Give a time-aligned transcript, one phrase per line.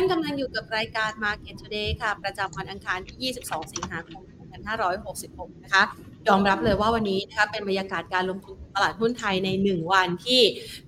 [0.00, 4.22] านกำลังอยู่กับรายการ Market Today ค่ะ ประจำวันอังคารที่ 22 สิงหาคม
[4.92, 5.82] 2566 นะคะ
[6.28, 10.42] ยอมรับเลยว่าวันนี้นะคะเป็นบรรยากาศการลงทุนตลาดหุ้นไทยใน 1 วันที่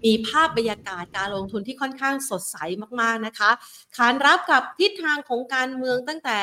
[0.05, 2.57] มีภาพบรรยากาศการลงทุนที่ค่อนข้างสดใส
[3.01, 3.51] มากๆนะคะ
[3.97, 6.41] ขานรับกับทิศทางของการเมืองตั้งแต่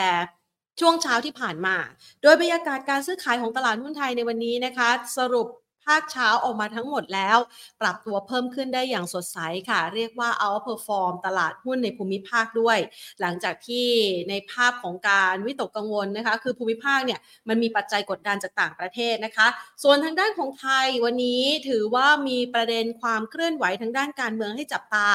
[0.79, 1.75] ช่วงเช้าที่ผ่านมา
[2.21, 7.37] โดยบรรยากาศการซื้อขายของตลาดหุ้นไทยในวันนี้นะคะ สรุปาคเช้าออกมาทั้งหมดแล้ว
[7.81, 9.37] ปรับตัวเพิ่มขึ้นได้อย่างสดใส
[9.69, 12.77] ค่ะ เรียกว่า outperform ตลาดหุ้นในภูมิภาคด้วย
[13.21, 13.87] หลังจากที่
[14.29, 19.47] ในภาพของการวิตกกังวลนะคะ คือภูมิภาคเนี่ยมันมีปัจจัยกดดันจากต่างประเทศนะคะ
[19.83, 25.07] ส่วนทางด้านของไทยวันนี้ถือว่ามีประเด็นความเคลื่อนไหวทางด้านการเมืองให้จับตา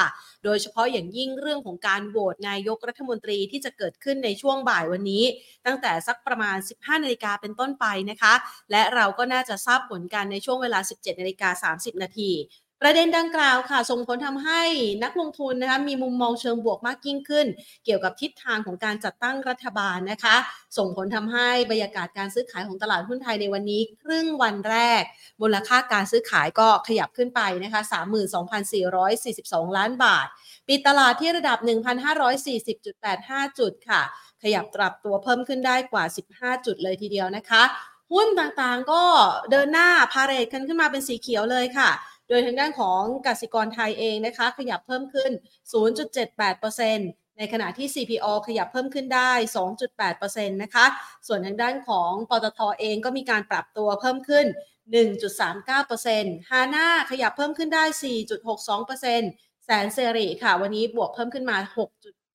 [0.45, 5.23] โดยเฉพาะอย่างยิ่งเรื่องของการโหวตนายกรัฐมนตรีที่จะเกิดขึ้นในช่วงบ่ายวันนี้
[5.65, 8.33] ตั้งแต่สักประมาณ 15นาฬิกาเป็นต้นไปนะคะ
[8.71, 12.31] และเราก็น่าจะทราบผลกันในช่วงเวลา 17นาฬิกา30 นาที
[12.87, 14.61] ประเด็นดังกล่าวค่ะ ส่งผลทำให้
[15.03, 17.47] นักลงทุนนะคะมีมุมมองเชิงบวกมากยิ่งขึ้น
[17.85, 20.35] เกี่ยวกับทิศทางของการจัดตั้งรัฐบาลนะคะ
[20.77, 25.03] ส่งผลทำให้บรรยากาศการซื้อขายของตลาดหุ้นไทยในวันนี้ ครึ่งวันแรก
[25.41, 27.81] มูลค่าการซื้อขายก็ขยับขึ้นไปนะคะ
[28.99, 30.27] 32,442 ล้านบาท
[30.67, 31.57] ปิดตลาดที่ระดับ
[32.43, 34.01] 1,540.85 จุดค่ะ
[34.43, 36.03] ขยับปรับตัวเพิ่มขึ้นได้กว่า
[36.35, 37.63] 15 จุดเลยทีเดียวนะคะ
[38.13, 39.03] หุ้นต่างๆก็
[39.51, 41.89] เดินหน้าพาเรทกันขึ้นมาเป็นสีเขียวเลยค่ะ
[42.29, 45.31] โดยทางด้านของกสิกรไทยเองนะคะ ขยับเพิ่มขึ้น
[46.13, 49.31] 0.78%ในขณะที่ CPO ขยับเพิ่มขึ้นได้
[49.91, 50.85] 2.8%นะคะ
[51.27, 54.45] ส่วนทางด้านของปตทเองก็มีการปรับตัวเพิ่มขึ้น
[55.67, 57.83] 1.39%ฮาน่าขยับเพิ่มขึ้นได้
[58.55, 61.57] 4.62%แสนเซรีค่ะ วันนี้บวกเพิ่มขึ้นมา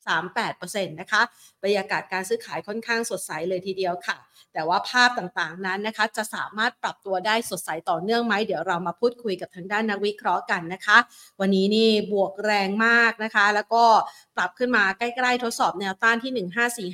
[0.08, 1.22] 38%นะคะ
[1.62, 4.16] บรรยากาศการซื้อขายค่อนข้างสดใสเลยทีเดียวค่ะ
[4.52, 10.98] แต่ว่าภาพต่างๆนั้นนะคะ จะสามารถปรับตัวได้สดใสต่อเนื่องไหมเดี๋ยวเรามาพูดคุยกับทางด้านนักวิเคราะห์กันนะคะ
[11.40, 13.84] วันนี้นี่บวกแรงมากนะคะ แล้วก็
[14.36, 16.32] ปรับขึ้นมาใกล้ๆ ทดสอบแนวต้านที่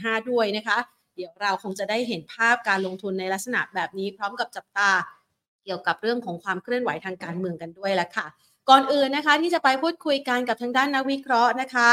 [0.05, 0.79] 1545 ด้วยนะคะ
[1.17, 4.91] เดี๋ยวเราคงจะได้เห็นภาพการลงทุนในลักษณะแบบนี้ พร้อมกับจับตา
[5.65, 8.27] เกี่ยวกับเรื่องของความเคลื่อนไหวทางการเมืองกันด้วยละค่ะ
[8.69, 11.91] ก่อนอื่นนะคะที่จะไปพูดคุยกันกับทางด้านนักวิเคราะห์นะคะ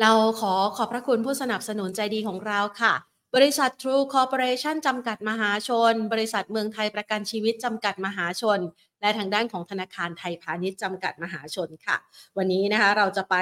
[0.00, 2.94] เราขอขอบพระคุณผู้สนับสนุนใจดีของเราค่ะ
[3.36, 8.58] บริษัท True Corporation จำกัดมหาชน บริษัทเมืองไทยประกันชีวิตจำกัดมหาชน
[9.00, 11.96] และทางด้านของธนาคารไทยพาณิชย์จำกัดมหาชนค่ะ
[12.36, 13.36] วันนี้นะคะเราจะไป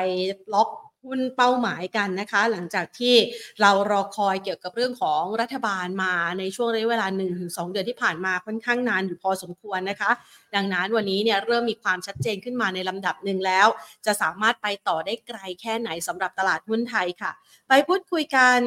[0.54, 0.69] ล็อก
[1.08, 3.14] หุ้นเป้าหมายกันนะคะ หลังจากที่
[3.60, 7.06] เรารอคอยเกี่ยวกับเรื่องของรัฐบาลมาในช่วงระยะเวลา
[7.38, 10.10] 1-2 เดือนที่ผ่านมาค่อนข้างนานอยู่พอสมควรนะคะ
[10.54, 13.66] ดังนั้นวันนี้เนี่ยเริ่มมีความชัดเจนขึ้นมาในลำดับหนึ่งแล้ว
[14.06, 17.32] จะสามารถไปต่อได้ไกลแค่ไหนสำหรับตลาดหุ้นไทยค่ะ
[17.69, 18.60] ไปพูดคุยกัน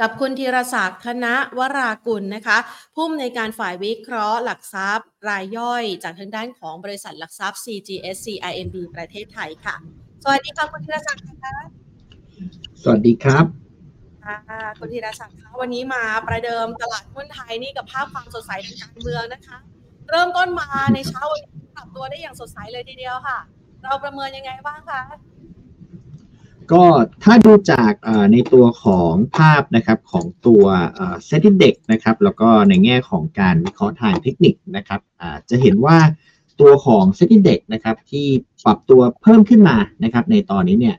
[0.00, 1.26] กับคุณธีรศักดิ์ธน
[1.58, 2.58] วรากุลนะคะ
[2.94, 9.76] ผู้อำนวยการฝ่ายวิเคราะห์หลักทรัพย์ รายย่อยจากทางด้านของบริษัทหลักทรัพย์ CGS CIMB ประเทศไทยค่ะ
[10.22, 11.54] สวัสดีค่ะคุณธีรศักดิ์นะคะ
[12.82, 13.44] สวัสดีครับ
[14.24, 14.36] ค่ะ
[14.78, 19.56] คุณธีรศักดิ์คะวันนี้มาประเดิมตลาดหุ้นไทยนี่กับภาพความสดใสทางการเมืองนะคะ
[20.10, 23.38] เริ่มต้นมาในเช้าวันนี้ปรับตัวได้อย่างสดใสเลยทีเดียวค่ะ
[23.82, 25.02] เราประเมินยังไงบ้างคะ
[26.72, 26.84] ก็
[27.24, 30.64] ถ้าดูจากเอ่อในตัวของภาพนะครับของตัว
[31.26, 35.98] SET Index นะครับแล้วก็ในแง่ของการวิเคราะห์ทางเทคนิคนะครับอ่าจะเห็นว่า
[36.60, 38.26] ตัวของ SET Index นะครับที่
[38.64, 40.96] ปรับตัวเพิ่มขึ้นมานะครับในตอนนี้เนี่ย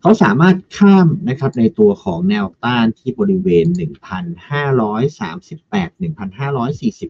[0.00, 3.80] เขาสามารถข้ามนะครับในตัวของแนวต้านที่บริเวณ 1,538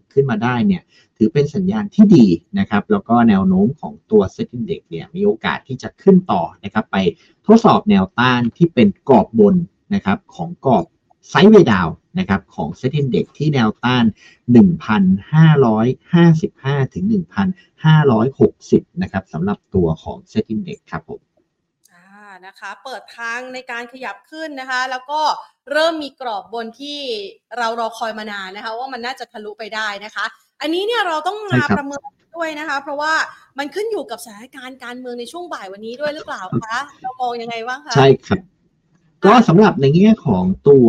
[0.01, 0.83] 1,540 ขึ้นมาได้เนี่ย
[1.17, 2.25] ถือเป็นสัญญาณที่ดี
[2.59, 6.97] นะครับแล้วก็แนวโน้มของตัว SET Index เนี่ยมีโอกาสที่จะขึ้นต่อนะครับไป
[7.45, 9.55] ทดสอบแนวต้านที่เป็นกรอบบน
[9.93, 10.85] นะครับของกรอบ
[11.29, 11.87] sideway down
[12.19, 14.05] นะครับของ SET Index ที่แนวต้าน
[15.73, 17.05] 1,555 ถึง
[17.83, 21.21] 1,560 นะครับสำหรับตัวของเซ็ตอินเด็กครับผม
[21.93, 22.05] อ่า
[22.45, 25.21] นะคะเปิดทางในการขยับขึ้นนะคะ แล้วก็
[25.71, 26.99] เริ่มมีกรอบบนที่
[27.57, 30.25] เรารอคอยมานานนะคะ ว่ามันน่าจะทะลุไปได้นะคะ
[30.61, 33.13] อันนี้เนี่ยเราต้องใช่มาครับประเมินด้วยนะคะ เพราะว่า
[33.57, 38.52] มันขึ้นอยู่กับสถานการณ์การเมืองในช่วงบ่ายวันนี้ด้วยหรือเปล่าคะเรามองยังไงบ้างคะใช่ครับ
[39.27, 40.87] ก็สำหรับในแง่ของตัว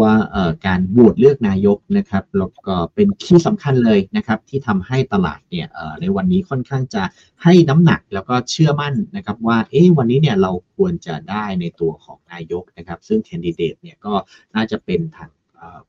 [0.66, 5.66] การโหวตเลือกนายกนะครับแล้วก็เป็น key สำคัญเลยนะครับที่ทำให้ตลาดเนี่ย
[6.00, 7.02] ในวันนี้ค่อนข้างจะ
[7.42, 14.14] ให้น้ำหนักแล้วก็เชื่อมั่นนะครับว่าเอ๊ะวันนี้เนี่ยเราควรจะได้ในตัวของนายกนะครับ ซึ่งแคนดิเดตเนี่ยก็
[14.54, 15.30] น่าจะเป็นทาง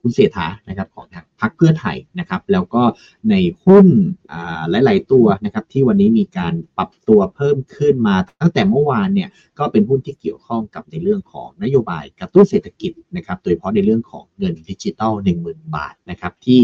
[0.02, 2.84] คุณเศรษฐานะครับของทางพรรคเพื่อไทยนะครับ แล้วก็
[3.30, 3.36] ใน
[3.66, 3.88] หุ้น
[4.70, 9.30] หลาย ๆ ตัวนะครับที่วันนี้มีการปรับตัวเพิ่มขึ้นมาตั้งแต่เมื่อวานเนี่ย
[9.60, 15.14] ก็เป็นหุ้นที่เกี่ยวข้องกับในเรื่องของนโยบายกระตุ้นเศรษฐกิจนะครับโดยเฉพาะในเรื่องของเงินดิจิตอล
[15.46, 16.60] 10,000 บาทนะครับที่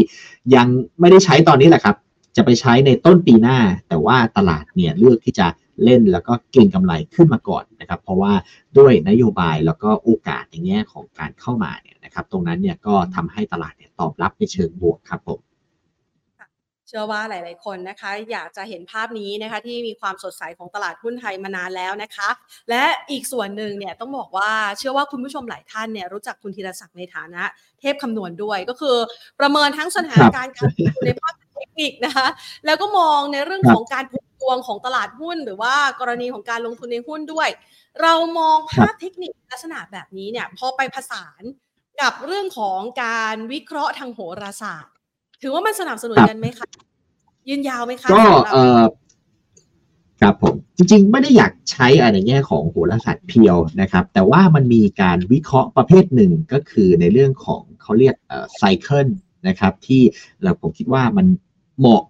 [0.54, 0.66] ยัง
[1.00, 1.96] ไม่ได้ใช้ตอนนี้แหละครับ
[2.36, 3.58] จะไปใช้ในต้นปีหน้า
[3.88, 5.46] แต่ว่าตลาดเนี่ยเลือกที่จะ
[5.84, 8.32] เล่นแล้วก็เก่งกำไรขึ้นมาก่อนนะครับ เพราะว่า
[8.78, 15.40] ด้วยนโยบายแล้วก็โอกาสในแง่ของการเข้ามาเนี่ยนะครับ ตรงนั้นเนี่ยก็ทำให้ตลาดเนี่ยตอบรับในเชิงบวกครับผม
[16.88, 22.28] เชื่อว่าหลาย ๆ คนนะคะ อยากจะเห็นภาพนี้นะคะ ที่มีความสดใสของตลาดหุ้นไทยมานานแล้วนะคะ
[22.70, 27.42] และอีกส่วนหนึ่งเนี่ยต้องบอกว่าเชื่อว่าคุณผู้ชมหลายท่านเนี่ยรู้จักคุณธีรศักดิ์ในฐานะ
[27.80, 28.96] เทพคำนวณด้วยก็คือ
[29.40, 32.28] ประเมินทั้งสถานการณ์การลงทุนในภาคเทคนิคนะคะ
[32.66, 37.48] แล้วก็มองในเรื่องของการผูก วงของตลาดหุ้น หรือว่ากรณีของการลงทุนในหุ้นด้วย
[38.02, 41.42] เรามองภาพเทคนิคลักษณะแบบนี้เนี่ยพอไปผสาน
[42.00, 44.92] กับเรื่องของการวิเคราะห์ทางโหราศาสตร์
[45.42, 46.68] ถือว่ามันสนับสนุนกันไหมคะ
[47.48, 48.82] ยืนยาวไหมคะก็เออ
[50.20, 59.08] ครับผมจริงๆ ไม่ได้อยากใช้อะไรแง่ของโหราศาสตร์เพียวนะครับ แต่ว่ามันมีการวิเคราะห์ประเภทหนึ่งก็คือในเรื่องของเขาเรียกเอ่อไซเคิล
[59.48, 60.02] นะครับ ที่
[60.42, 61.26] เราผมคิดว่ามัน
[61.78, 62.02] เหมาะ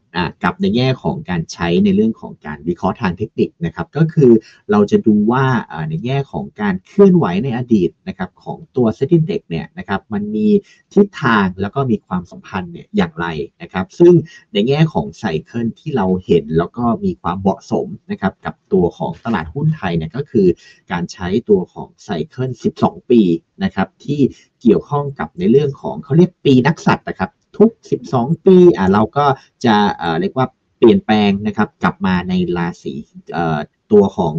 [0.45, 4.31] กับในแง่ของการใช้ในเรื่องของการวิเคราะห์ทางเทคนิคนะครับ ก็คือ
[4.71, 5.45] เราจะดูว่า
[5.89, 10.49] ในแง่ของการเคลื่อนไหวในอดีตนะครับของตัวเซตินเด็กเนี่ยนะครับมันมี
[10.95, 13.27] ทิศทางแล้วก็มีความสัมพันธ์เนี่ยอย่างไร
[13.63, 14.15] นะครับ ซึ่ง
[14.53, 20.47] ในแง่ของไซเคิลที่เราเห็นแล้วก็มีความเหมาะสมนะครับกับตัวของตลาดหุ้นไทยเนี่ยก็คือ
[20.93, 22.51] การใช้ตัวของไซเคิล
[22.83, 23.23] 12 ปี
[23.65, 24.21] นะครับที่
[24.63, 27.31] เกี่ยวข้องกับในเรื่องของเขาเรียกปีนักสัตว์นะครับ
[27.63, 27.73] ทุก
[28.09, 29.27] 12 ปี อ่าเราก็
[29.65, 30.47] จะเอ่อเรียกว่า
[30.79, 32.95] เปลี่ยนแปลงนะครับ กลับมาในราศี
[33.33, 33.59] เอ่อ
[33.93, 34.35] ตัวของ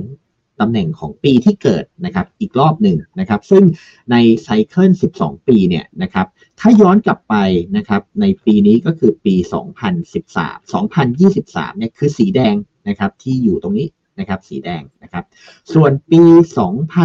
[0.62, 3.64] ตำแหน่งของปีที่เกิดนะครับ อีกรอบหนึ่งนะครับ ซึ่ง
[4.12, 6.28] ในไซเคิล 12 ปีเนี่ยนะครับ
[6.60, 7.36] ถ้าย้อนกลับไป
[7.78, 9.36] นะครับ ในปีนี้ก็คือปี
[10.18, 12.56] 2013 2023 เนี่ยคือสีแดง
[12.88, 13.88] นะครับที่อยู่ตรงนี้
[14.20, 15.24] นะครับสีแดงนะครับ
[15.74, 16.24] ส่วนปี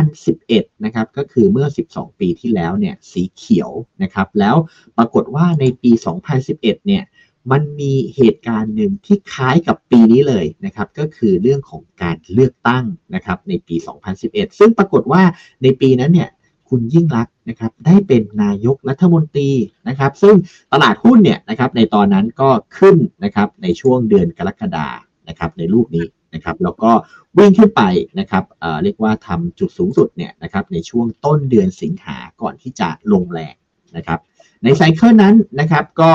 [0.03, 3.71] 2011นะครับก็คือเมื่อ 12 ปีที่แล้วเนี่ยสีเขียว
[4.03, 4.57] นะครับแล้ว
[4.99, 5.93] ปรากฏว่าในปี
[6.39, 7.05] 2011เนี่ย
[7.51, 12.85] มันมีเหตุการณ์หนึ่งที่คล้ายกับปีนี้เลยนะครับก็คือเรื่องของการเลือกตั้ง
[13.15, 13.77] นะครับในปี
[14.17, 15.23] 2011 ซึ่งปรากฏว่า
[15.63, 16.31] ในปีนั้นเนี่ย
[16.69, 19.51] คุณยิ่งรักนะครับได้เป็นนายกรัฐมนตรี
[19.89, 20.35] นะครับ ซึ่ง
[20.73, 24.89] ตลาดหุ้นเนี่ยนะครับในตอนนั้นก็ขึ้นนะครับในช่วงเดือนกรกฎา
[25.29, 26.91] นะครับในรูปนี้ นะครับแล้วก็
[27.39, 27.83] วิ่งขึ้นไป
[28.21, 33.55] นะครับเเรียกว่าทำจุดสูงสุดเนี่ยนะครับในช่วงต้นเดือนสิงหาก่อนที่จะลงแรง
[33.97, 34.19] นะครับ
[34.65, 36.11] ในไซเคิลนั้นนะครับก็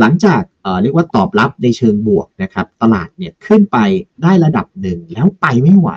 [0.00, 3.78] หลังจากเเรียกว่าตอบรับในเชิงบวกนะครับตลาดเนี่ยขึ้นไป
[4.22, 5.90] ได้ระดับหนึ่งแล้วไปไม่ไหว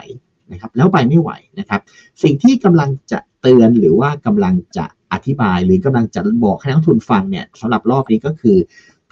[0.51, 1.81] นะครับแล้วไปไม่ไหวนะครับ
[2.23, 8.57] สิ่งที่กำลังจะเตือนหรือว่ากำลังจะอธิบายหรือกำลังจะบอกให้นักทุนฟังเนี่ยสำหรับรอบนี้ก็คือ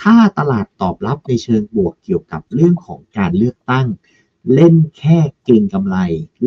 [0.02, 3.88] ถ้าตลาดตอบรับในเชิงบวกเกี่ยวกับเรื่องของการเลือกตั้ง
[4.56, 5.98] เล่นแค่เก็งกำไร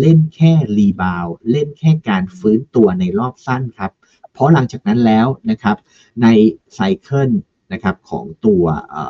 [0.01, 3.93] เล่นแค่รีบาวเล่นแค่การฟื้นตัวในรอบสั้นครับ
[4.33, 5.77] เพราะหลังจากนั้นแล้วนะครับ
[6.23, 6.27] ใน
[6.75, 7.31] ไซเคิล
[7.73, 8.65] นะครับของตัว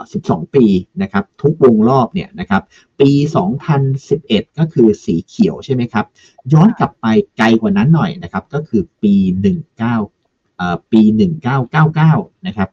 [0.05, 0.67] 12 ปี
[1.03, 2.63] นะครับทุกวงรอบเนี่ยนะครับ
[3.01, 3.11] ปี
[3.85, 6.07] 2011 ก็คือสีเขียวใช่ไหมครับ
[6.53, 7.07] ย้อนกลับไป
[7.39, 9.15] ไกลกว่านั้นหน่อยนะครับก็คือปี
[10.25, 11.03] 19ปี
[11.75, 12.69] 1999นะครับ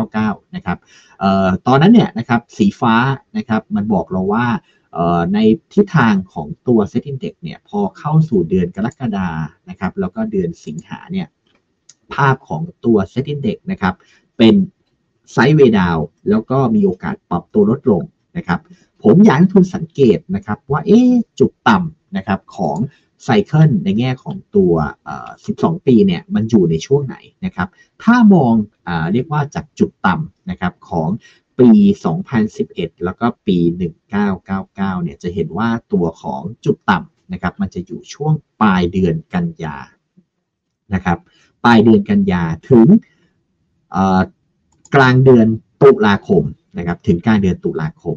[0.00, 0.78] 1999นะครับ
[1.22, 2.94] ออตอนนั้นเนี่ยนะครับสีฟ้า
[3.36, 4.46] นะครับมันบอกเราว่า
[5.34, 5.38] ใน
[5.72, 9.28] ทิศทางของตัว Set Index เนี่ยพอเข้าสู่เดือนกรกฎา
[9.68, 11.26] นะครับแล้วก็เดือนสิงหาเนี่ย
[12.14, 13.94] ภาพของตัว Set Index นะครับ
[14.38, 14.54] เป็น
[15.32, 15.98] ไซด์เวดาว
[16.30, 18.02] แล้วก็มีโอกาสปรับตัวลดลง
[18.36, 18.60] นะครับ
[19.02, 21.00] ผมอยากให้ทุนสังเกตนะครับว่าเอ๊
[21.38, 22.76] จุดต่ำนะครับของ
[23.24, 24.72] ไซเคิลในแง่ของตัว
[25.28, 27.68] 12 ปีเนี่ยมันอยู่ในช่วงไหนนะครับ
[28.02, 28.52] ถ้ามอง
[28.88, 31.08] อเรียกว่าจากจุดต่ำนะครับของ
[31.58, 31.70] ปี
[32.36, 33.58] 2011 แล้วก็ปี
[34.10, 39.76] 1999 เนี่ยจะเห็นว่าตัวของจุดต่ำนะครับ มันจะอยู่ช่วงปลายเดือนกันยา
[40.94, 41.18] นะครับ
[41.64, 42.86] ปลายเดือนกันยาถึง
[44.94, 45.46] กลางเดือน
[45.82, 46.42] ตุลาคม
[46.78, 48.16] นะครับถึงกลางเดือนตุลาคม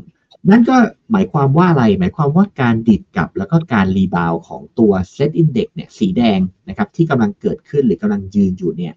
[0.51, 0.77] นั่นก็
[1.11, 8.93] หมายความว่าอะไร หมายความว่าการดีดกลับแล้วก็การ rebound ของตัว SET Index เนี่ยสีแดงนะครับที่กำลังเกิดขึ้นหรือกำลังยืนอยู่เนี่ย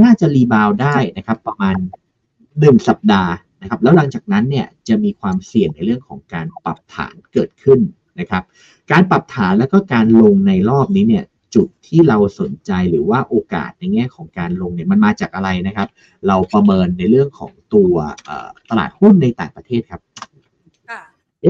[0.00, 1.76] น่าจะ rebound ได้นะครับประมาณ
[2.30, 3.32] 1 สัปดาห์
[3.64, 7.80] นะครับแล้วหลังจากนั้นเนี่ยจะมีความเสี่ยงในเรื่องของการปรับฐานเกิดขึ้น
[8.20, 8.42] นะครับ
[8.92, 15.88] การปรับฐานแล้วก็การลงในรอบนี้เนี่ยจุดที่เราสนใจหรือว่าโอกาสในแง่ของการลงเนี่ยมันมาจากอะไรนะครับ
[16.26, 17.94] เราประเมินในเรื่องของตัว
[18.24, 20.00] เอ่อตลาดหุ้นในต่างประเทศครับ
[20.88, 21.00] ค่ะ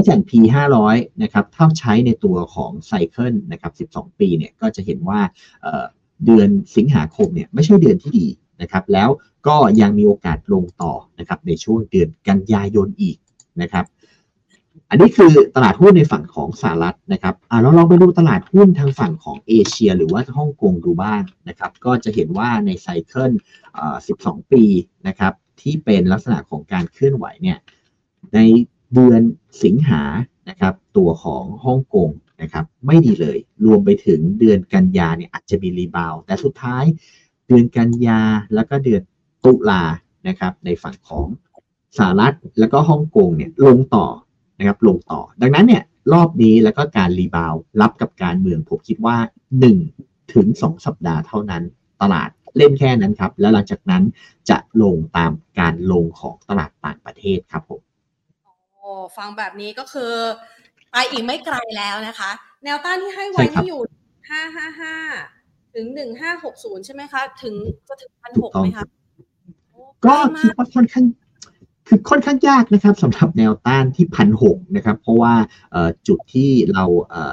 [0.05, 0.33] S&P
[0.79, 5.21] 500 นะครับถ้าใช้ในตัวของไซเคิลนะครับ 12 ปีเนี่ยก็จะเห็นว่า
[5.63, 5.85] เอ่อ
[6.27, 8.27] เดือนสิงหาคมเนี่ยไม่ใช่เดือนที่ดี
[8.61, 9.09] นะครับแล้ว
[9.47, 13.17] ก็ยังมีโอกาสลงต่อนะครับในช่วงเดือนกันยายนอีก
[13.63, 13.87] นะครับ
[14.91, 23.33] อันนี้คือตลาดหุ้นในฝั่งของสหรัฐนะครับอ่าเราลองไปดูตลาดหุ้นทางฝั่งของเอเชีย หรือว่าฮ่องกงดูบ้างนะครับ ก็จะเห็นว่าในไซเคิล
[23.79, 24.63] อ่อ12 ปี
[25.09, 27.59] นะครับที่เป็นลักษณะของการเคลื่อนไหวเนี่ย
[28.35, 28.39] ใน
[28.95, 29.21] เดือน
[29.65, 30.03] สิงหา
[30.49, 32.11] นะครับตัวของฮ่องกง
[32.43, 36.85] นะครับไม่ดีเลย รวมไปถึงเดือนกันยาเนี่ยอาจจะมีรีบาว แต่สุดท้าย
[37.47, 38.21] เดือนกันยา
[38.55, 39.03] แล้วก็เดือน
[39.45, 39.83] ตุลา
[40.29, 41.27] นะครับ ในฝั่งของ
[41.99, 44.07] สหรัฐแล้วก็ฮ่องกงเนี่ยลงต่อ
[44.59, 45.83] นะครับลงต่อ ดังนั้นเนี่ย
[46.13, 49.17] รอบนี้แล้วก็การรีบาวรับกับการเมืองผมคิดว่า
[49.81, 51.63] 1 ถึง 2 สัปดาห์เท่านั้น
[52.03, 54.03] ตลาดเล่นแค่นั้นครับ แล้วหลังจากนั้น
[54.51, 57.81] จะลงตามการลงของตลาดต่างประเทศครับผม
[58.79, 60.13] โอ้ฟังแบบนี้ก็คือ
[60.93, 62.31] ไปอีกไม่ไกลแล้วนะคะ
[62.65, 63.83] แนวต้านที่ให้ไว้นี่อยู่
[64.31, 64.95] ห้าห้าห้า
[65.75, 67.55] ถึงหนึ่งห้าหกศูนย์ใช่ไหมคะ ถึง
[67.89, 68.87] จะถึงพันหกไหมคะ
[70.07, 71.05] ก็คิดว่าค่อนข้าง
[71.89, 75.35] คือค่อนข้างยากนะครับสำหรับแนวต้านที่พันหกนะครับ เพราะว่า
[76.09, 76.85] จุดที่เรา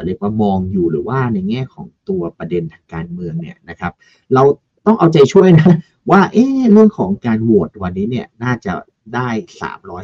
[0.05, 3.93] เรียกว่ามองอยู่หรือว่าในแง่ของตัวประเด็นทางการเมืองเนี่ยนะครับ
[4.33, 4.43] เรา
[4.85, 5.75] ต้องเอาใจช่วยนะ
[6.11, 8.73] ว่าเอ๊เรื่องของการโหวตวันนี้เนี่ยน่าจะ
[9.15, 9.29] ได้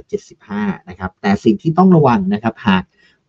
[0.08, 2.84] 375 นะครับ แต่สิ่งที่ต้องระวังนะครับหาก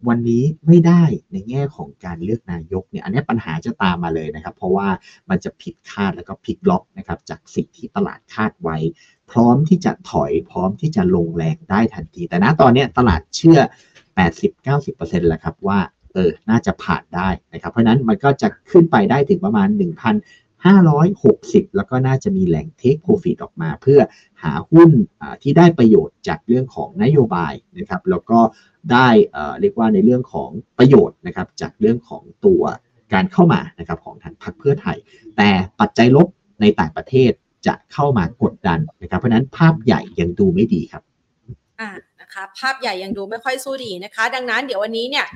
[0.09, 1.03] วันนี้ไม่ได้
[1.33, 4.89] ในแง่ของการเลือกนายกเนี่ยอันนี้ปัญหาจะตามมาเลยนะครับ เพราะว่า
[5.31, 8.77] มันจะผิดคาดแล้วก็ผิดล็อกนะครับจากสิ่งที่ตลาดคาดไว้
[9.31, 13.59] พร้อมที่จะถอยพร้อมที่จะลงแรงได้ทันที แต่ณตอนนี้ตลาดเชื่อ
[14.25, 15.79] 80-90%แล้วครับว่า
[16.13, 24.01] เออน่าจะผ่านได้นะครับ เพราะนั้นมันก็จะขึ้นไปได้ถึงประมาณ 1,560 แล้วก็น่าจะมีแหล่งเทคโปรฟิตออกมา เพื่อ
[24.43, 24.91] หาหุ้น
[25.43, 28.39] ที่ได้ประโยชน์จากเรื่องของนโยบายนะครับ แล้วก็
[28.93, 29.09] ได้
[29.61, 32.63] เรียกว่าในเรื่องของประโยชน์นะครับจากเรื่องของตัว
[33.15, 34.99] การเข้ามานะครับของทางพรรคเพื่อไทย
[35.37, 35.49] แต่
[35.81, 36.29] ปัจจัยลบ
[36.61, 37.33] ในต่างประเทศ
[37.67, 41.03] จะเข้ามากดดันนะครับเพราะนั้นภาพใหญ่ยังดูไม่ดีครับ
[41.81, 41.91] อ่า
[42.21, 45.27] นะคะภาพใหญ่ยังดูไม่ค่อยสู้ดีนะคะ ดังนั้นเดี๋ยววันนี้เนี่ย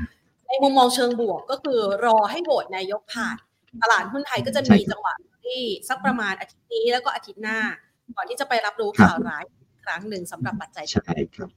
[0.48, 3.36] ในมุมมองเชิงบวกก็คือรอให้โหวตนายกผ่าน
[3.82, 7.58] ตลาดหุ้นไทยก็จะมีจังหวะที่สักประมาณอาทิตย์นี้แล้วก็อาทิตย์หน้า
[8.16, 9.44] ก่อนที่จะไปรับรู้ข่าวร้าย
[9.84, 11.50] ครั้งหนึ่งสำหรับปัจจัยใช่ครับ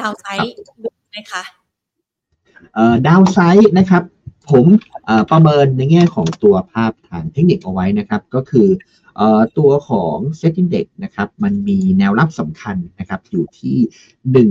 [0.00, 0.54] downside
[0.84, 1.42] ดู ไหมคะ
[2.74, 4.02] เอ่อ downside นะครับ
[4.50, 4.66] ผม
[5.30, 8.68] ประเมินในแง่ของตัวภาพทางเทคนิคเอาไว้นะครับ ก็คือ
[9.58, 13.76] ตัวของ SET Index นะครับ มันมีแนวรับสำคัญนะครับ อยู่ที่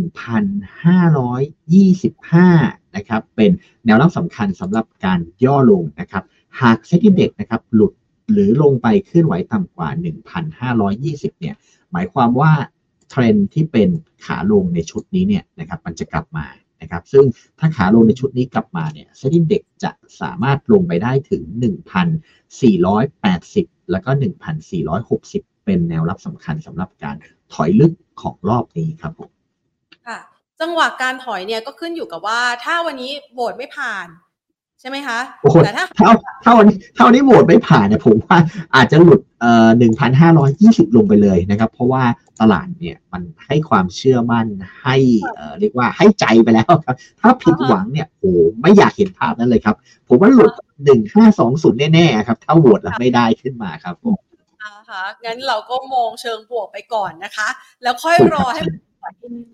[0.04, 3.52] 1,525 นะครับ เป็น
[3.86, 6.24] แนวรับสำคัญสำหรับการย่อลงนะครับ
[6.62, 7.94] หาก SET Index นะครับ หลุด
[8.32, 9.90] หรือลงไปเคลื่อนไหวต่ำกว่า
[10.86, 11.56] 1,520 เนี่ย
[11.92, 12.52] หมายความว่า
[13.16, 13.90] เทรนที่เป็น
[14.26, 16.46] ขาลงในชุดนี้เนี่ยนะครับมันจะกลับมา
[16.82, 17.26] นะครับซึ่ง
[17.60, 19.92] ถ้าขาลงในชุดนี้กลับมาเนี่ย SET Index จะ
[20.22, 21.44] สามารถลงไปได้ถึง
[22.24, 24.12] 1,480 แล้วก็
[24.88, 27.16] 1,460 เป็นแนวรับสำคัญสำหรับการ
[27.54, 29.30] ถอยลึกของรอบนี้ครับผม
[30.08, 30.20] ค่ะ
[30.62, 34.08] จังหวะการถอยเนี่ยก็ขึ้นอยู่กับว่าถ้าวันนี้โหวตไม่ผ่าน
[34.80, 35.20] ใช่ไหมคะ
[35.64, 36.12] แต่ถ้าถ้า
[36.44, 38.38] ถ้าวันนี้ถ้าวันนี้โหวตไม่ผ่านเนี่ยผมว่า
[38.76, 42.04] อาจจะหลุดเอ่อหนึ่งพันห้าร้อยยี่สิบลงไปเลยนะครับ เพราะว่า
[42.42, 44.48] ตลาดเนี่ยมันให้ความเชื่อมั่น
[44.84, 44.96] ให้
[45.36, 49.76] เอ่อเรียกว่าให้ใจไปแล้วครับ ถ้าผิดหวังเนี่ยโอ้ไม่อยากเห็นภาพนั้นเลยครับ
[50.08, 50.52] ผมว่าหลุด
[50.84, 54.20] หนึ่งห้าสองศูนย์แน่ๆครับ ถ้าโหวตแล้วไม่ได้ขึ้นมาครับผม
[54.64, 57.48] นะคะงั้นเราก็มองเชิงบวกไปก่อนนะคะ
[57.84, 58.62] แล้วค่อยรอให้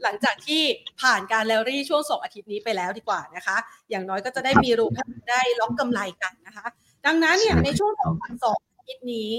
[0.03, 0.61] หลังจากที่
[1.01, 3.57] ผ่านการแลรี่ช่วงสองอาทิตย์นี้ไปแล้วดีกว่านะคะ
[3.89, 4.91] อย่างน้อยก็จะได้มีรูป
[5.29, 6.65] ได้ล็อกกำไรกันนะคะ
[7.05, 8.03] ดังนั้นเนี่ยในช่วงส
[8.49, 9.31] องอาทิตย์นี้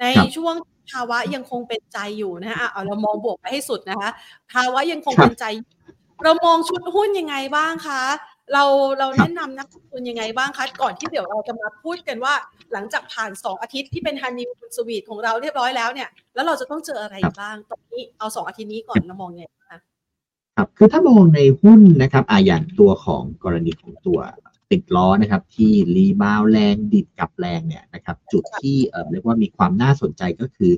[0.00, 0.54] ในช่วง
[0.90, 4.10] ภาวะยังคงเป็นใจอยู่นะฮะเอาเรามองบวกไปให้สุดนะคะ
[4.52, 5.44] ภาวะยังคงเป็นใจ
[6.24, 8.02] เรามองชุดหุ้นยังไงบ้างคะ
[8.52, 8.64] เรา
[8.98, 12.34] เราแนะนำนักลงทุนยังไงบ้างคะ ก่อนที่เดี๋ยวเราจะมาพูดกันว่า
[12.72, 19.78] หลังจากผ่านสองอาทิตย์ที่เป็นฮันนีมูนสวีทของเราเรียบร้อยแล้วเนี่ย แล้วเราจะต้องเจออะไรบ้างตอนนี้เอาสองอาทิตย์นี้ก่อนเรามองไงคะ
[20.56, 24.18] ครับคือถ้ามองในหุ้นนะครับอาอย่างตัวของกรณีของตัว
[24.70, 28.76] ติดล้อนะครับ ที่รีบาวแรงดิดกับแรงเนี่ยนะครับ จุดที่
[29.10, 30.72] เรียกว่ามีความน่าสนใจก็คือ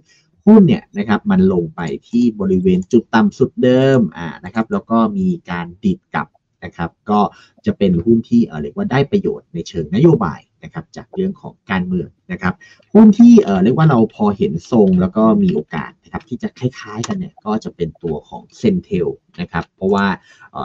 [0.47, 6.27] หุ้นเนี่ยนะครับมันลงไปที่บริเวณจุดต่ำสุดเดิมอ่านะครับ แล้วก็มีการดิดกับ
[6.65, 7.21] นะครับ ก็
[7.67, 12.55] จะเป็นหุ้นที่เรียกว่าได้ประโยชน์ในเชิงนโยบายนะครับจากเรื่องของการเมืองนะครับ
[12.95, 13.33] หุ้นที่
[13.65, 19.09] เรียกว่าเราพอเห็นทรง แล้วก็มีโอกาสนะครับที่จะคล้ายๆกันเนี่ยก็จะเป็นตัวของ CENTEL
[19.41, 20.07] นะครับเพราะว่า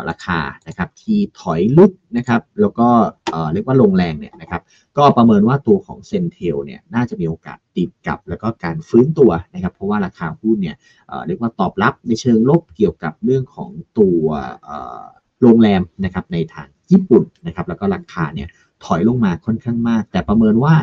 [0.10, 2.90] ราคานะครับที่ถอยลึกนะครับแล้วก็
[3.54, 4.62] เรียกว่าลงแรงเนี่ยนะครับ
[4.98, 10.76] ก็ประเมินว่าตัวของ CENTEL เนี่ยน่าจะมีโอกาสดีดกลับ แล้วก็การฟื้นตัวนะครับเพราะว่าราคาหุ้นเนี่ย
[11.28, 13.70] เรียกว่าตอบรับในเชิงลบเกี่ยวกับเรื่องของ
[14.00, 14.24] ตัว
[15.44, 18.48] โรงแรมนะครับในทางญี่ปุ่นนะครับแล้วก็ราคาเนี่ย
[18.84, 20.76] ถอยลงมาค่อนข้างมาก แต่ประเมินว่า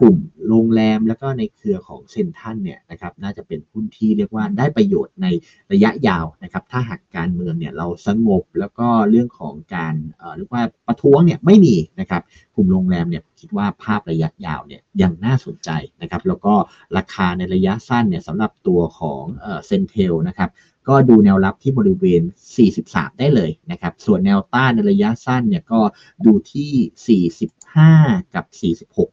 [0.00, 5.26] กลุ่มโรงแรมแล้วก็ในเครือของเซ็นทันเนี่ยนะครับน่าจะเป็นหุ้นที่เรียกว่าได้ประโยชน์ใน
[5.72, 9.94] ระยะยาวนะครับถ้าหากการเมืองเนี่ยเราสงบแล้วก็เรื่องของการ
[10.36, 12.22] เรียกว่าประท้วงเนี่ยไม่มีนะครับ
[12.54, 15.70] กลุ่มโรงแรมเนี่ยคิดว่าภาพระยะยาวเนี่ยยังน่าสนใจ
[16.02, 16.54] นะครับแล้วก็
[16.96, 19.22] ราคาในระยะสั้นเนี่ยสำหรับตัวของ
[19.66, 20.50] เซนเทลนะครับ
[20.88, 22.22] ก็ดูแนวรับที่บริเวณ
[22.70, 25.80] 43 ได้เลยนะครับ ส่วนแนวต้านในระยะสั้นเนี่ยก็
[26.24, 28.44] ดูที่ 45 กับ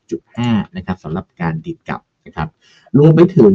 [0.03, 2.49] 46.5 นะครับสำหรับการดิดกลับนะครับ
[2.99, 3.53] รวมไปถึง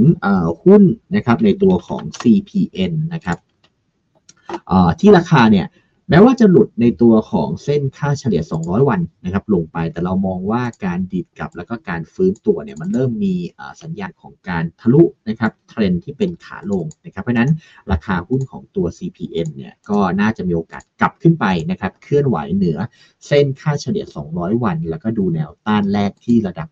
[0.64, 0.82] หุ้น
[1.16, 3.38] นะครับในตัวของ CPN นะครับ
[5.00, 5.66] ที่ราคาเนี่ย
[6.12, 13.34] แม้ว่าจะหลุดในตัวของเส้นค่าเฉลี่ย 200 วันนะครับ ลงไปแต่เรามองว่าการดีดกลับแล้วก็การฟื้นตัวเนี่ยมันเริ่มมี
[13.82, 17.50] สัญญาณของการทะลุนะครับเทรนที่เป็นขาลงนะครับ เพราะนั้น
[17.92, 22.78] ราคาหุ้นของตัว CPN เนี่ยก็น่าจะมีโอกาสกลับขึ้นไปนะครับ เคลื่อนไหวเหนือ
[23.26, 26.68] เส้นค่าเฉลี่ย 200 วัน แล้วก็ดูแนวต้านแรกที่ระดับ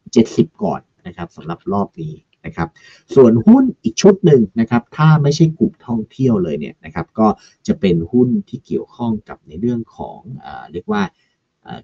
[0.53, 2.15] 70 ก่อนนะครับสำหรับรอบนี้
[2.47, 2.69] นะครับ
[3.15, 7.27] ส่วนหุ้นอีกชุดหนึ่งนะครับ ถ้าไม่ใช่กลุ่มท่องเที่ยวเลยเนี่ยนะครับ ก็
[7.67, 11.03] จะเป็นหุ้นที่เกี่ยวข้องกับในเรื่องของเอเรียกว่า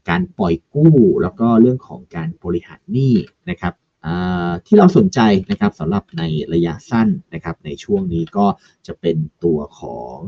[0.09, 3.15] การปล่อยกู้แล้วก็เรื่องของการบริหารหนี้
[3.51, 3.75] นะครับ
[4.67, 5.21] ที่เราสนใจ
[5.51, 8.47] นะครับสำหรับในระยะสั้นนะครับในช่วงนี้ก็
[8.87, 10.19] จะเป็นตัวของ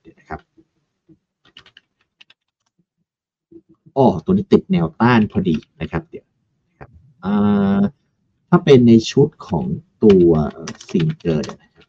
[0.00, 0.40] เดี๋ยวนะครับ
[3.96, 6.26] อ๋อตัวนี้ติดแนวต้านพอดีนะครับเดี๋ยว
[6.78, 6.90] ครับ
[8.54, 9.64] ถ้าเป็นในชุดของ
[10.04, 10.30] ตัว
[10.90, 11.86] SINGER นะครับ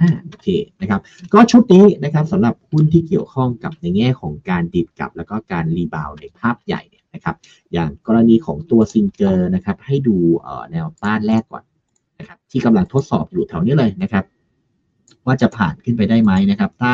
[0.00, 0.48] อ่าโอเค
[0.80, 1.00] นะครับ
[1.32, 6.82] ก็ชุดนี้นะครับสำหรับหุ้นที่เกี่ยวข้องกับในแง่ของการดีดกลับ แล้วก็การ rebound ในภาพใหญ่
[7.14, 7.36] นะครับ
[7.72, 10.16] อย่างกรณีของตัว SINGER นะครับ ให้ดู
[10.70, 11.64] แนวต้านแรกก่อน
[12.18, 14.24] นะครับ ที่กำลังทดสอบอยู่แถวนี้เลยนะครับ
[15.26, 16.92] ว่าจะผ่านขึ้นไปได้ไหมนะครับ ถ้า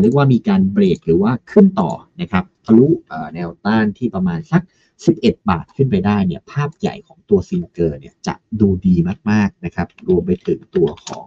[0.00, 1.90] เรียกว่ามีการเบรกหรือว่าขึ้นต่อ
[2.20, 2.88] นะครับทะลุ
[3.34, 4.62] แนวต้านที่ประมาณสัก
[5.04, 8.96] 11 บาทขึ้นไปได้เนี่ยภาพใหญ่ของตัว SINGER เนี่ยจะดูดี
[9.30, 11.24] มากๆนะครับรวมไปถึงตัวของ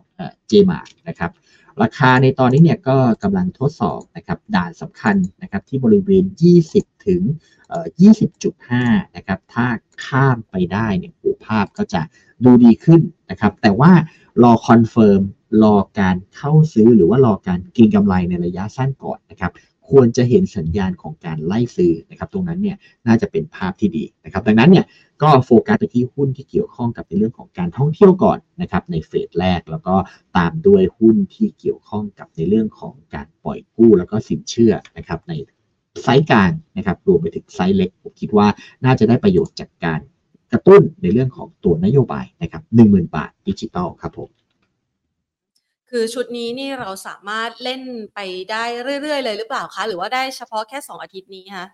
[0.47, 1.31] JMART นะครับ
[1.81, 6.23] ราคาในตอนนี้เนี่ยก็กำลังทดสอบนะครับด่านสำคัญนะครับที่บริเวณ
[6.65, 7.21] 20 ถึง
[8.39, 9.65] 20.5 นะครับถ้า
[10.05, 11.13] ข้ามไปได้เนี่ย
[11.45, 12.01] ภาพก็จะ
[12.43, 13.91] ดูดีขึ้นนะครับ แต่ว่า
[14.43, 15.21] รอ confirm
[15.63, 19.51] รอการเข้าซื้อหรือว่ารอการกินกำไรในระยะสั้นก่อนนะครับ
[19.89, 22.77] ควรจะเห็นสัญญาณของการไล่ซื้อนะครับตรงนั้นเนี่ย
[23.07, 24.85] น่าจะเป็นภาพที่ดีนะครับดังนั้นเนี่ย
[25.23, 29.95] ก็โฟกัสไปที่หุ้นที่เกี่ยวข้องกับในเรื่องของการท่องเที่ยวก่อนนะครับใน phase แรกแล้วก็
[30.37, 35.33] ตามด้วยหุ้นที่เกี่ยวข้องกับในเรื่องของการปล่อยกู้แล้วก็สินเชื่อนะครับใน
[36.03, 38.47] ไซส์กลางนะครับรวมไปถึงไซส์เล็กผมคิดว่า
[38.85, 39.99] น่าจะได้ประโยชน์จากการ
[40.51, 44.29] กระตุ้นในเรื่องของตัวนโยบายนะครับหนึ่งหมื่นบาทดิจิตอลครับผม
[45.89, 47.81] คือชุดนี้นี่เราสามารถเล่น
[48.15, 48.19] ไป
[48.51, 48.63] ได้
[49.01, 51.65] เรื่อยๆ เลยหรือเปล่าคะ หรือว่าได้เฉพาะแค่สองอาทิตย์นี้คะ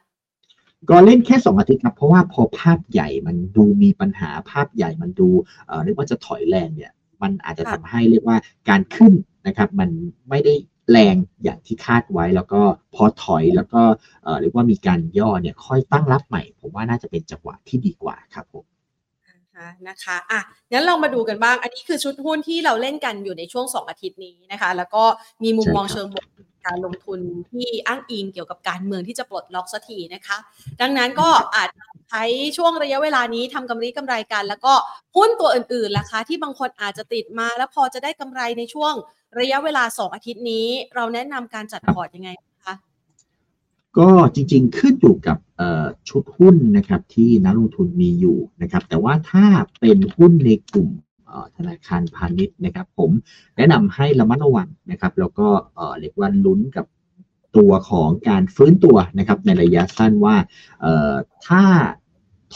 [0.90, 5.30] ก็เล่นแค่สองอาทิตย์ครับ เพราะว่าพอภาพใหญ่มันดูมีปัญหาภาพใหญ่มันดู
[5.68, 8.38] เอ่อเรียกว่าจะถอยแรงเนี่ย มันอาจจะทำให้เรียกว่า
[8.70, 9.14] การขึ้น
[9.48, 9.90] นะครับ มัน
[10.30, 10.54] ไม่ได้
[10.92, 12.62] แรงอย่างที่คาดไว้แล้วก็
[12.96, 13.82] พอถอยแล้วก็
[14.24, 18.66] เอ่อเรียกว่ามีการย่อเนี่ยค่อยตั้งรับใหม่ ผมว่าน่าจะเป็นจังหวะที่ดีกว่าครับผม
[19.90, 20.40] นะคะอะ
[20.72, 25.04] งั้นเรามาดูกันบ้าง อันนี้คือชุดหุ้นที่เราเล่นกันอยู่ในช่วง 2 อาทิตย์นี้นะคะ แล้วก็
[25.44, 26.28] มีมุมมองเชิงบวก
[26.66, 27.20] การลงทุน
[27.52, 30.38] ที่อ้างอิงเกี่ยวกับการเมืองที่จะปลดล็อกสักทีนะคะ
[30.82, 31.70] ดังนั้นก็อาจ
[32.10, 32.24] ใช้
[32.58, 34.74] ช่วงระยะเวลานี้ทำกำไรกำไรกัน แล้วก็
[35.16, 38.94] หุ้นตัวอื่นๆล่ะคะที่บางคนอาจจะติดมาแล้วพอจะได้กำไรในช่วง
[39.40, 42.30] ระยะเวลา 2 อาทิตย์นี้ เราแนะนำการจัดพอร์ตยังไง
[43.98, 45.38] ก็จริงๆขึ้นอยู่กับ
[46.10, 49.46] ชุดหุ้นนะครับที่นักลงทุนมีอยู่นะครับ แต่ว่าถ้า
[49.80, 50.90] เป็นหุ้นในกลุ่ม
[51.58, 53.12] ธนาคารพาณิชย์นะครับ ผม
[53.58, 55.48] แนะนำให้ระมัดระวังนะครับ แล้วก็
[56.00, 56.86] เรียกว่าลุ้นกับ
[57.58, 60.36] ตัวของการฟื้นตัวนะครับ ในระยะสั้นว่า
[61.48, 61.64] ถ้า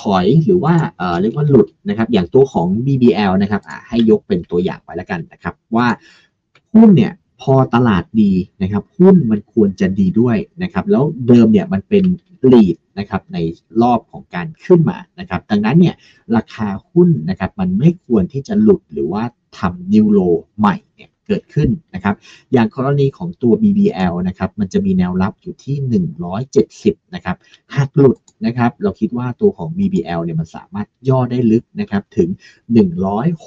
[0.02, 0.76] ถอยหรือว่า
[1.22, 5.88] เรียกว่าหลุดนะครับ อย่างตัวของ BBL นะครับให้ยกเป็นตัวอย่างไปแล้วกันนะครับ ว่า
[6.74, 12.04] หุ้นเนี่ย พอตลาดดีนะครับหุ้นมันควรจะดีด้วยนะครับแล้วเดิมเนี่ยมันเป็น
[12.52, 13.38] ลีดนะครับใน
[13.82, 15.96] รอบของการขึ้นมานะครับดังนั้นเนี่ย
[16.36, 19.24] ราคาหุ้นนะครับมันไม่ควรที่จะหลุดหรือว่า
[19.58, 20.20] ทำ new low
[20.60, 22.16] ใหม่เนี่ย เกิดขึ้นนะครับ
[22.54, 25.78] อย่างกรณีของตัว BBL นะครับมันจะมีแนวรับอยู่ที่
[26.62, 27.36] 170 นะครับ
[27.76, 32.30] หากหลุดนะครับเราคิดว่าตัวของ BBL เนี่ยมันสามารถย่อได้ลึกนะครับถึง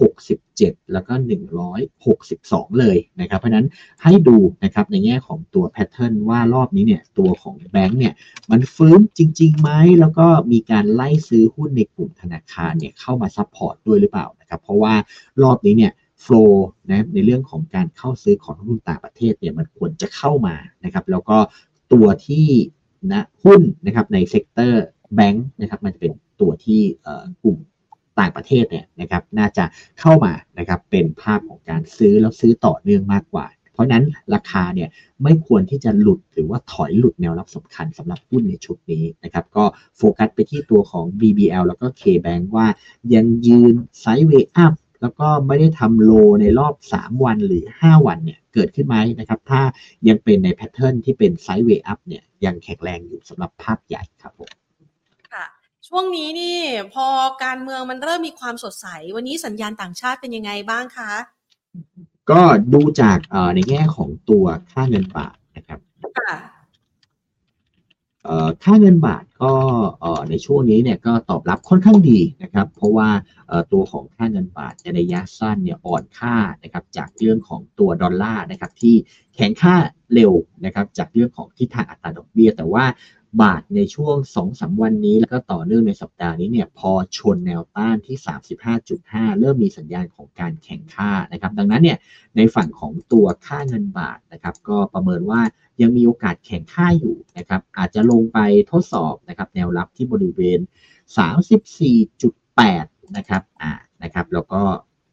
[0.07, 1.13] 167 แล้วก็
[1.97, 3.67] 162 เลยนะครับ เพราะนั้น
[4.03, 8.15] ให้ดูนะครับในแง่ของตัว pattern ว่ารอบนี้เนี่ยตัวของแบงก์เนี่ย
[8.51, 14.95] มันฟื้นจริงๆไหมแล้วก็มีการไล่ซื้อหุ้นในกลุ่มธนาคารเนี่ยเข้ามา support ด้วยหรือเปล่านะครับ เพราะว่า
[15.43, 15.93] รอบนี้เนี่ย
[16.23, 21.39] flow นะในเรื่องของการเข้าซื้อของทุนต่างประเทศเนี่ยมันควรจะเข้ามานะครับแล้วก็
[21.93, 22.47] ตัวที่
[23.13, 26.83] นะหุ้นนะครับใน sector แบงค์นะครับมันเป็นตัวที่
[27.43, 27.59] กลุ่ม
[28.21, 29.65] ต่างประเทศเนี่ยนะครับน่าจะ
[30.01, 34.05] เข้ามานะครับเป็นภาพของการซื้อแล้วซื้อต่อเนื่องมากกว่า เพราะนั้น
[34.35, 34.89] ราคาเนี่ย
[35.23, 39.65] ไม่ควรที่จะหลุดหรือว่าถอยหลุดแนวรับสำคัญสำหรับหุ้นในชุดนี้นะครับก็
[39.97, 42.67] โฟกัสไปที่ตัวของ BBL แล้วก็ KBank ว่า
[43.15, 49.61] ยังยืน sideway up แล้วก็ไม่ได้ทำ low ในรอบ 3 วันหรือ 5 วันเนี่ยเกิดขึ้นไหมนะครับ ถ้า
[50.09, 54.51] ยังเป็นใน pattern ที่เป็น sideway up เนี่ยยังแข็งแรงอยู่สำหรับภาพใหญ่ครับผม
[55.33, 55.45] ค่ะ
[55.89, 56.59] ช่วงนี้นี่
[56.95, 57.07] พอ
[57.45, 58.87] การเมืองมันเริ่มมีความสดใส
[59.17, 61.13] วันนี้สัญญาณต่างชาติเป็นยังไงบ้างคะ
[62.31, 62.41] ก็
[62.75, 65.79] ดูจากเอ่อในแง่ของตัวค่าเงินบาทนะครับ
[68.65, 69.53] ค่าเงินบาทก็
[70.31, 73.09] ในช่วงนี้เนี่ยก็ตอบรับค่อนข้างดีนะครับ เพราะว่า
[73.73, 78.95] ตัวของค่าเงินบาทในระยะสั้นเนี่ยอ่อนค่านะครับจากเรื่องของตัวดอลลาร์นะครับที่
[79.35, 79.75] แข็งค่า
[80.15, 80.33] เร็ว
[80.65, 82.85] นะครับจากเรื่องของทิศทางอัตราดอกเบี้ยแต่ว่า
[83.41, 88.17] บาทในช่วง2อสวันนี้ แล้วก็ต่อเนื่องในสัปดาห์นี้เนี่ยพอชนแนวต้านที่
[88.79, 91.99] 35.5 เริ่มมีสัญญาณของการแข่งค่านะครับดังนั้นเนี่ย
[92.37, 95.41] ในฝั่งของตัวค่าเงินบาทนะครับก็ประเมินว่า
[95.83, 98.39] ยังมีโอกาสแข็งค่าอยู่นะครับอาจจะลงไป
[98.73, 100.59] ทดสอบนะครับแนวรับที่บริเวณ
[102.23, 104.63] 34.8 นะครับอ่านะครับแล้วก็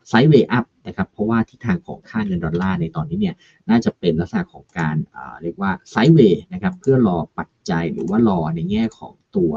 [0.09, 3.35] sideway up นะครับเพราะว่าทิศทางของค่าเงินดอลลาร์ในตอนนี้เนี่ย
[3.69, 4.95] น่าจะเป็นลักษณะของการ
[5.41, 9.53] เรียกว่า sideway นะครับเพื่อรอปัจจัยหรือว่ารอในแง่ของตัว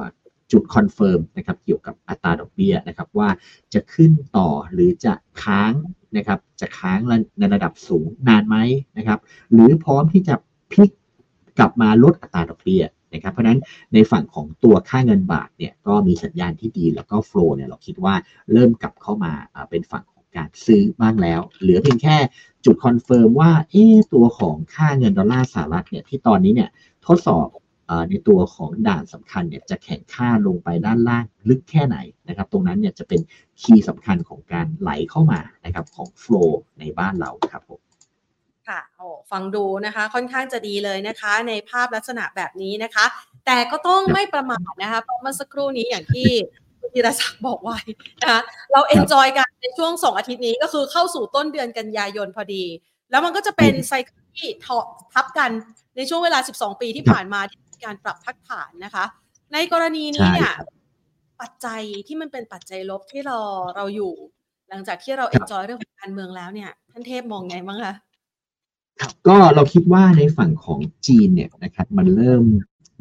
[0.52, 3.28] จุด confirm นะครับเกี่ยวกับอัตราดอกเบี้ยนะครับว่า
[3.74, 5.72] จะขึ้นต่อหรือจะค้าง
[6.16, 6.98] นะครับจะค้าง
[7.38, 8.56] ในระดับสูงนานไหม
[8.98, 9.18] นะครับ
[9.52, 10.34] หรือพร้อมที่จะ
[10.70, 10.90] พลิก
[11.58, 12.84] กลับมาลดอัตราดอกเบี้ย
[13.14, 13.60] นะครับเพราะนั้น
[13.94, 18.14] ในฝั่งของตัวค่าเงินบาทเนี่ยก็มีสัญญาณที่ดีแล้วก็ flow เนี่ยเราคิดว่า
[18.52, 19.32] เริ่มกลับเข้ามา
[19.70, 20.04] เป็นฝั่ง
[20.36, 22.16] การซื้อบ้างแล้ว เหลือเพียงแค่
[22.64, 26.70] จุด confirm ว่าเอ๊ตัวของค่าเงินดอลลาร์สหรัฐเนี่ยที่ตอนนี้เนี่ย
[27.06, 27.48] ทดสอบ
[28.10, 31.96] ในตัวของด่านสำคัญเนี่ยจะแข็งค่าลงไปด้านล่างลึกแค่ไหน
[32.28, 33.20] นะครับ ตรงนั้นเนี่ยจะเป็น
[33.60, 37.80] key สำคัญของการไหลเข้ามานะครับของ flow ในบ้านเราครับผม
[38.68, 43.04] ค่ะโอ้ฟังดูนะคะ ค่อนข้างจะดีเลยนะคะ ในภาพลักษณะแบบนี้นะคะ
[43.46, 46.30] แต่ก็ต้องไม่ประมาทนะคะเพราะเมื่อสักครู่นี้อย่างที่
[46.94, 47.78] ธีรศักดิ์บอกไว้
[48.22, 48.40] นะคะ
[48.72, 52.64] เรา enjoy กันในช่วงสองอาทิตย์นี้ก็คือเข้าสู่ต้นเดือนกันยายนพอดี
[53.10, 54.48] แล้วมันก็จะเป็น cycle ที่
[55.14, 55.50] ทับกัน
[55.96, 59.04] ในช่วงเวลา 12 ปีที่ผ่านมาที่มีการปรับพักฐานนะคะ
[59.52, 60.68] ในกรณีนี้เนี่ยใช่ครับ
[61.40, 63.38] ปัจจัยที่มันเป็นปัจจัยลบที่เรา
[63.76, 64.12] เราอยู่
[64.68, 67.94] หลังจากที่เราเอนจอยเรื่องของการเมืองแล้วเนี่ย ท่านเทพมองไงบ้างคะ
[69.00, 72.42] ครับก็เราคิดว่าในฝั่งของจีนเนี่ยนะครับมันเริ่ม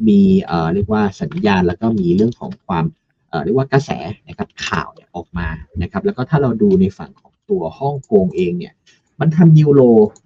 [0.08, 2.84] มีเอ่อเรียกว่าสัญญาณแล้วก็มีเรื่องของความ
[3.32, 3.90] เอ่อเรียกว่ากระแส
[4.28, 5.48] นะครับข่าวเนี่ยออกมา
[5.82, 8.74] นะครับแล้วก็ถ้าเราดูในฝั่งของตัวฮ่องกงเองเนี่ย
[9.20, 9.80] มันทำนิวโร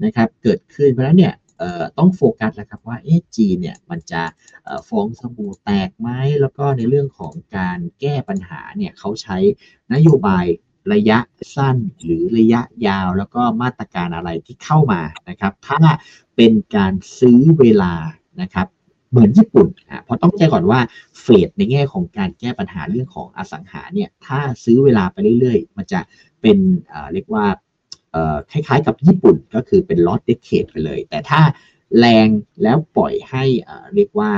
[0.04, 1.34] นะครับเกิดขึ้นเพราะฉะนั้นเนี่ย
[1.98, 4.22] ต้องโฟกัสแล้วครับว่าเอ๊จีนเนี่ยมันจะ
[4.88, 6.08] ฟองสบู่แตกไหม
[6.40, 9.36] แล้วก็ในเรื่องของการแก้ปัญหาเนี่ยเขาใช้
[9.94, 10.44] นโยบาย
[10.92, 11.18] ระยะ
[11.54, 15.80] สั้นหรือระยะยาว แล้วก็มาตรการอะไรที่เข้ามานะครับถ้า
[16.36, 17.94] เป็นการซื้อเวลา
[18.40, 18.66] นะครับ
[19.10, 20.80] เหมือนญี่ปุ่นอะเพราะต้องเข้าใจก่อนว่า
[21.20, 26.00] เฟดในแง่ของการแก้ปัญหาเรื่องของอสังหาเนี่ยถ้าซื้อเวลาไปเรื่อยๆ มันจะ
[26.42, 27.46] เป็นเอ่อเรียกว่า
[28.12, 31.40] เอ่อคล้ายๆ กับญี่ปุ่นก็คือเป็นลอตเด c a d e ไปเลย แต่ถ้า
[31.98, 32.28] แรง
[32.62, 34.30] แล้วปล่อยให้เอ่อเรียกว่า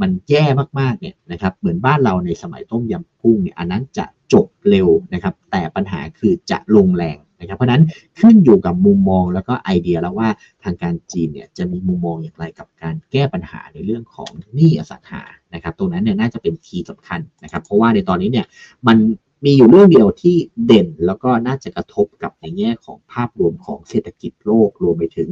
[0.00, 0.44] มันแย่
[0.80, 7.82] มากๆเนี่ยนะครับเหมือนบ้านเราในสมัยต้มยำกุ้งเนี่ยอันนั้นจะจบเร็วนะครับ แต่ปัญหาคือจะลงแรง นะครับ เพราะนั้น
[8.20, 10.28] ขึ้นอยู่กับมุมมองแล้วก็ไอเดียแล้วว่า
[10.64, 15.22] ทางการจีนเนี่ยจะมีมุมมองอย่างไรกับการแก้ปัญหาในเรื่องของหนี้อสังหา
[15.54, 18.46] นะครับตรงนั้นเนี่ยน่าจะเป็นคีย์สำคัญนะครับ เพราะว่าในตอนนี้เนี่ย
[18.86, 18.98] มัน
[19.44, 25.28] มีอยู่เรื่องเดียวที่เด่นแล้วก็น่าจะกระทบกับในแง่ของภาพรวมของเศรษฐกิจโลกรวมไปถึง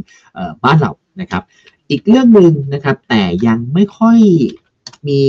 [0.65, 1.43] บ้านเรานะครับ
[1.91, 4.19] อีกเรื่องหนึ่งนะครับแต่ยังไม่ค่อย
[5.09, 5.21] มี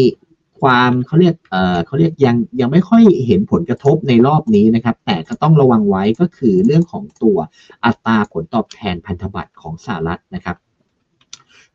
[0.61, 7.37] ความเขาเรียกเอ่อเขาเรียกยังยังไม่ค่อยเห็นผลกระทบในรอบนี้นะครับ แต่ก็ต้องระวังไว้ก็คือเรื่องของตัว
[7.85, 10.57] อัตราผลตอบแทนพันธบัตรของสหรัฐนะครับ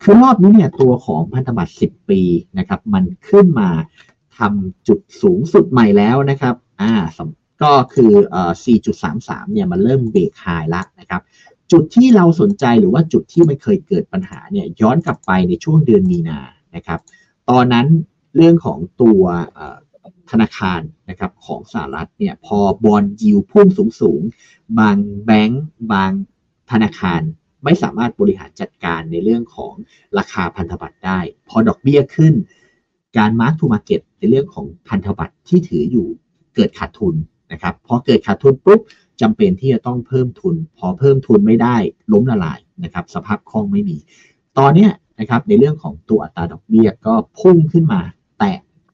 [0.03, 2.20] คือรอบนี้เนี่ยตัวของพันธบัตร 10 ปี
[2.59, 3.70] นะครับ มันขึ้นมา
[4.38, 6.92] ทำจุดสูงสุดใหม่แล้วนะครับอ่า
[7.62, 8.53] ก็คือเอ่อ
[9.03, 11.22] 4.33 เนี่ยมันเริ่มเบรกไฮละนะครับ
[11.72, 16.38] จุดที่เราสนใจหรือว่าจุดที่มันเคยเกิดปัญหาเนี่ยย้อนกลับไปในช่วงเดือนมีนา
[16.77, 17.01] นะครับ
[17.51, 17.87] ตอนนั้น
[18.37, 19.22] เรื่องของตัว
[20.31, 26.12] ธนาคารนะครับของสหรัฐเนี่ยพอบอลยิวพุ่งสูงสูงๆบางแบงก์บาง
[26.70, 27.20] ธนาคาร
[27.64, 29.72] ไม่สามารถบริหารจัดการในเรื่องของ
[30.18, 31.18] ราคาพันธบัตรได้
[31.49, 32.35] พอดอกเบี้ยขึ้น
[33.18, 36.07] การมาร์กทูมาเก็ตในเรื่องของพันธบัตรที่ถืออยู่
[36.55, 37.14] เกิดขาดทุน
[37.53, 38.81] นะครับพอเกิดขาดทุนปุ๊บ
[39.20, 41.77] จำเป็นที่จะต้องเพิ่มทุน พอเพิ่มทุนไม่ได้
[42.12, 43.96] ล้มละลายนะครับ สภาพคล่องไม่มี
[44.59, 44.88] ตอนนี้
[45.20, 48.01] นะครับในเรื่องของตัวอัตราดอกเบี้ยก็พุ่งขึ้นมา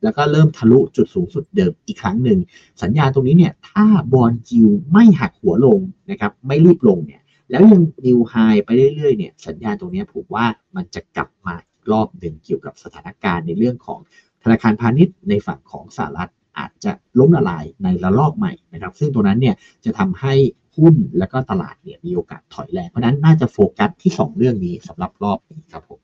[0.02, 2.38] แล้วก็เริ่มทะลุจุดสูงสุดเดิมอีกครั้งหนึ่ง
[2.82, 3.84] สัญญาณตรงนี้เนี่ยถ้า
[4.14, 5.78] บอลจิวไม่หักหัวลง
[6.10, 8.34] นะครับไม่รีบลงเนี่ยแล้วยังนิวไฮ
[8.64, 11.54] ไปเรื่อยๆเนี่ยสัญญาณตรงนี้ผมว่ามันจะกลับมา
[11.92, 14.00] รอบหนึ่งเกี่ยวกับสถานการณ์ในเรื่องของ
[14.42, 20.34] ธนาคารพาณิชย์ในฝั่งของสหรัฐอาจจะล้มละลายในระลอกใหม่นะครับ ซึ่งตรงนั้นเนี่ยจะทำให้
[20.76, 26.00] หุ้นแล้วก็ตลาดเนี่ยมีโอกาสถอยแรง เพราะนั้นน่าจะโฟกัสที่ 2 เรื่องนี้สำหรับรอบนี้ครับผม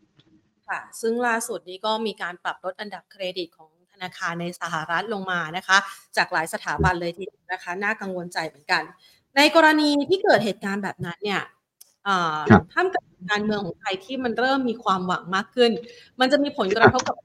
[0.68, 3.70] ค่ะ ซึ่งล่าสุดนี้ก็มีการปรับลดอันดับเครดิตของ
[4.02, 5.78] นาคารในสหรัฐลงมานะคะ
[6.16, 8.82] จากหลายสถาบันเลยทีเดียวนะคะ น่ากังวลใจเหมือนกัน
[9.36, 11.42] ในกรณีที่เกิดเหตุการณ์แบบนั้นเนี่ย
[12.06, 15.70] อ่าครับท่ามกลางการเมืองของไทยที่มันเริ่มมีความหวังมากขึ้น
[16.20, 17.16] มันจะมีผลกระทบกับ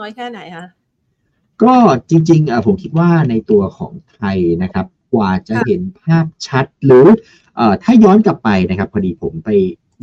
[0.00, 0.66] น้อยแค่ไหนคะ
[1.62, 1.74] ก็
[2.10, 7.06] จริงๆเอ่อผมคิดว่าในตัวของไทยนะครับ กว่าจะค่ะเห็นภาพชัดหรือ
[7.56, 9.50] เอ่อถ้าย้อนกลับไปนะครับ พอดีผมไป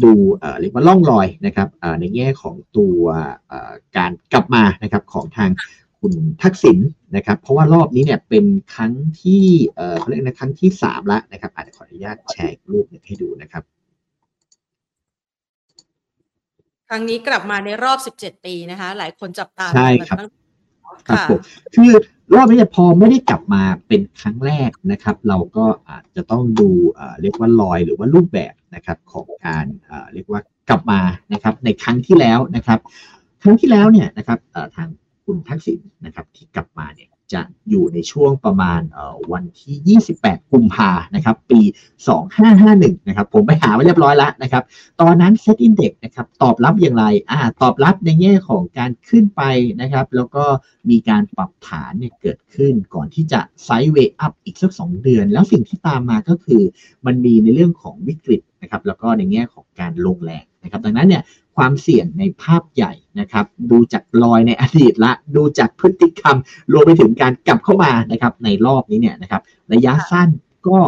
[0.03, 2.99] ดูเอ่อเรียกว่าล่องรอยนะครับเอ่อในแง่ของตัว
[3.47, 5.49] เอ่อการกลับมานะครับของทาง
[6.01, 6.77] คุณทักษิณ
[7.15, 9.43] นะครับ เพราะว่ารอบนี้เนี่ยเป็นครั้งที่
[9.75, 13.63] เอ่อเขาเรียกนะครั้งที่สามละนะครับอาจจะขออนุญาตแชร์อีกรูปหนึ่งให้ดูนะครับ
[16.89, 20.29] ครั้งนี้กลับมาในรอบ 17 ปีนะคะ หลายคนจับตาใช่ครับตั้ง
[21.07, 21.39] ครับค่ะผม
[21.75, 21.91] คือ
[22.35, 30.99] รอบนี้เนี่ยพอไม่ได้กลับมาเป็นครั้งแรกนะครับ เราก็อาจจะต้องดูเอ่อเรียกว่ารอยหรือว่ารูปแบบนะครับของการเอ่อเรียกว่ากลับมา
[31.33, 32.79] นะครับในครั้งที่แล้วนะครับ
[33.41, 34.89] ครั้งที่แล้วเนี่ยนะครับเอ่อทาง
[35.29, 38.81] คุณทักษิณนะครับที่กลับมาเนี่ยจะอยู่ในช่วงประมาณ
[39.31, 41.61] วันที่ 28 กุมภานะครับ ปี
[42.39, 44.63] 2551 นะครับ ผมไปหาไว้เรียบร้อยแล้วนะครับ
[45.01, 49.41] ตอนนั้น Set Index นะครับ ตอบรับอย่างไร อ่า ตอบรับในแง่ของการขึ้นไป
[49.81, 50.45] นะครับ แล้วก็
[50.89, 56.61] มีการปรับฐานเนี่ยเกิดขึ้นก่อนที่จะไซด์เวย์อัพอีกสัก 2 เดือน แล้วสิ่งที่ตามมาก็คือ
[57.05, 61.23] มันมีในเรื่องของวิกฤตนะครับ แล้วก็ในแง่ของการลงแรงนะครับ ดังนั้นเนี่ย
[61.59, 66.37] ความเสี่ยงในภาพใหญ่นะครับ ดูจากรอยในอดีตละดูจากพฤติกรรม
[66.73, 69.41] รวมไปถึงการกลับเข้ามานะครับ ในรอบนี้เนี่ยนะครับ
[69.73, 70.29] ระยะสั้น
[70.67, 70.79] ก็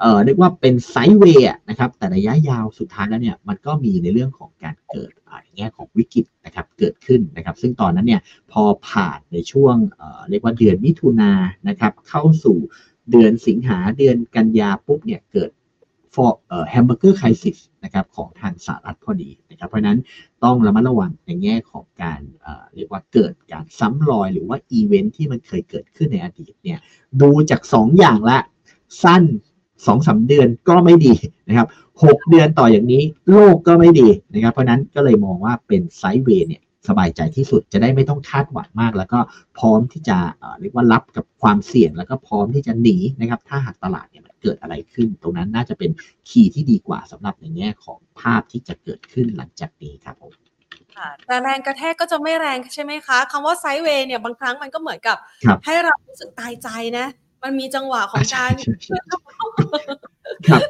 [0.00, 5.10] เอ่อเรียกว่าเป็นไซด์เวย์นะครับ แต่ระยะยาวสุดท้ายแล้วเนี่ยมันก็มีในเรื่องของการเกิด
[5.42, 8.20] ในแง่ของวิกฤตนะครับเกิดขึ้นนะครับ ซึ่งตอนนั้นเนี่ย
[8.52, 11.32] พอผ่านในช่วงเอ่อเรียกว่าเดือนมิถุนา
[11.68, 12.58] นะครับ เข้าสู่
[13.10, 15.50] เดือนสิงหาเดือนกันยาปุ๊บเนี่ยเกิด
[16.14, 19.98] for เอ่อ hamburger crisis นะครับของทางสหรัฐพอดีนะครับเพราะนั้น
[20.44, 26.78] ต้องระมัดระวังในแง่ของการเอ่อเรียกว่าเกิดการซ้ำรอยหรือว่าอีเวนท์ที่มันเคยเกิดขึ้นในอดีตเนี่ย
[27.20, 28.38] ดูจาก 2 อย่างระยะ
[29.02, 29.22] สั้น
[29.86, 31.14] สองสามเดือนก็ไม่ดี
[31.48, 31.68] นะครับ
[32.04, 39.18] หกเดือนต่ออย่างนี้โลกก็ไม่ดีนะครับ เพราะนั้นก็เลยมองว่าเป็น sideway เนี่ยสบายใจที่สุดจะได้ไม่ต้องคาดหวังมาก แล้วก็
[39.58, 40.18] พร้อมที่จะ
[40.60, 45.90] เรียกว่ารับกับความเสี่ยง แล้วก็พร้อมที่จะหนีนะครับ ถ้าหากตลาดเนี่ย เกิดอะไรขึ้น ตรงนั้นน่าจะเป็น
[46.28, 50.32] คีย์ที่ดีกว่าสำหรับในแง่ของภาพที่จะเกิดขึ้นหลังจากนี้ครับผม
[50.96, 57.06] ค่ะแต่แรงกระแทกก็จะไม่แรงใช่ไหมคะคำว่าไซด์เวย์เนี่ยบางครั้งมันก็เหมือนกับครับให้เรารู้สึกตายใจนะ
[57.42, 59.16] มันมีจังหวะของการใช่ใช่ใช่
[60.48, 60.62] ครับ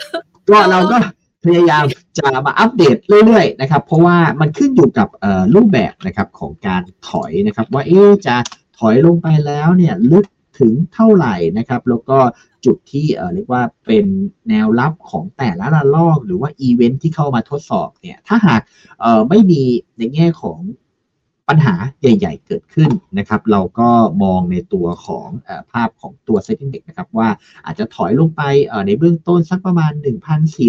[0.51, 0.97] ก็เราก็
[1.45, 1.85] พยายาม
[2.19, 8.37] จะมาอัปเดตเรื่อยๆนะครับ เพราะว่ามันขึ้นอยู่กับเอ่อรูปแบบนะครับของการถอยนะครับ ว่าเอ๊ะจะ
[8.79, 10.27] ถอยลงไปแล้วเนี่ยลึก
[10.61, 12.19] ถึงเท่าไหร่นะครับแล้วก็
[12.65, 14.07] จุดที่เรียกว่าเป็น
[14.49, 18.63] แนวรับของแต่ละระลอก หรือว่าอีเวนท์ที่เข้ามาทดสอบเนี่ยถ้าหาก
[19.29, 19.63] ไม่มี
[19.99, 20.59] ในแง่ของ
[21.51, 23.91] ปัญหาใหญ่ๆเกิดขึ้นนะครับ เราก็
[24.23, 27.29] มองในตัวของอภาพของตัว Setting Index นะครับ ว่า
[27.65, 28.43] อาจจะถอยลงไป
[28.87, 29.93] ในเบื้องต้นสักประมาณ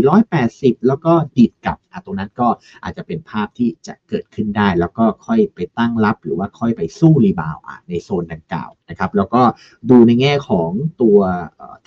[0.06, 2.48] 1,480 แล้วก็ดีดกลับตรงนั้นก็
[2.84, 7.58] อาจจะเป็นภาพที่จะเกิดขึ้นได้ แล้วก็ค่อยไปตั้งรับหรือว่าค่อยไปสู้ rebound
[7.90, 9.42] ในโซนดังกล่าวนะครับ แล้วก็
[9.90, 10.70] ดูในแง่ของ
[11.02, 11.20] ตัว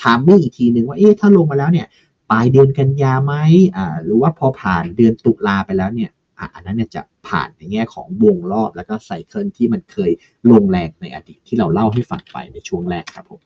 [0.03, 1.87] timing อีกทีนึงว่าเอ๊ะถ้าลงมาแล้วเนี่ย
[2.31, 3.35] ปลายเดือนกันยาไหม
[3.77, 10.11] อ่าหรือว่าพอผ่านเดือนตุลาไปแล้วเนี่ย อะอันนั้นเนี่ยจะผ่านในแง่ของวงรอบแล้วก็ cycle ที่มันเคย
[10.51, 13.41] ลงแรงในอดีตที่เราเล่าให้ฟังไปในช่วงแรกครับผม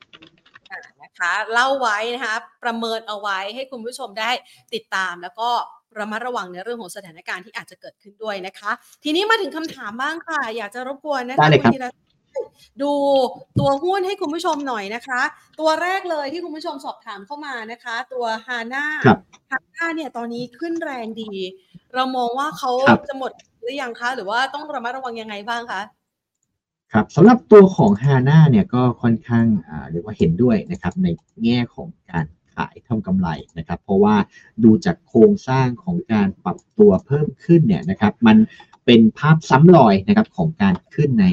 [0.71, 4.31] อ่านะคะเล่าไว้นะคะประเมินเอาไว้ให้คุณผู้ชมได้
[4.73, 5.49] ติดตามแล้วก็
[5.99, 8.71] ระมัดระวังในเรื่องของสถานการณ์ที่อาจจะเกิดขึ้นด้วยนะคะ
[9.03, 11.85] ทีนี้มาถึงคำถามบ้างค่ะ อยากจะรบกวนนะได้คะเลยครับณธีร
[12.81, 12.91] ดู
[13.59, 15.21] ตัวหุ้นให้คุณผู้ชมหน่อยนะคะ
[15.59, 19.19] ตัวแรกเลยที่คุณผู้ชมสอบถามเข้ามานะคะ ตัวฮาน่าครับ
[19.51, 21.31] ฮาน่าเนี่ยตอนนี้ขึ้นแรงดี
[21.95, 25.81] เรามองว่าเขาครับจะหมดหรือยังคะ หรือว่าต้องระมัดระวังยังไงบ้างคะ
[26.93, 31.07] ครับสำหรับตัวของฮาน่าเนี่ยก็ค่อนข้างอ่าเรียกว่าเห็นด้วยนะครับใน
[31.45, 34.15] แง่ของการขายทำกำไรนะครับ เพราะว่า
[34.63, 38.37] ดูจากโครงสร้างของการปรับตัวเพิ่มขึ้นเนี่ยนะครับมัน
[38.91, 41.25] เป็นภาพซ้ำรอยนะครับของการขึ้นใน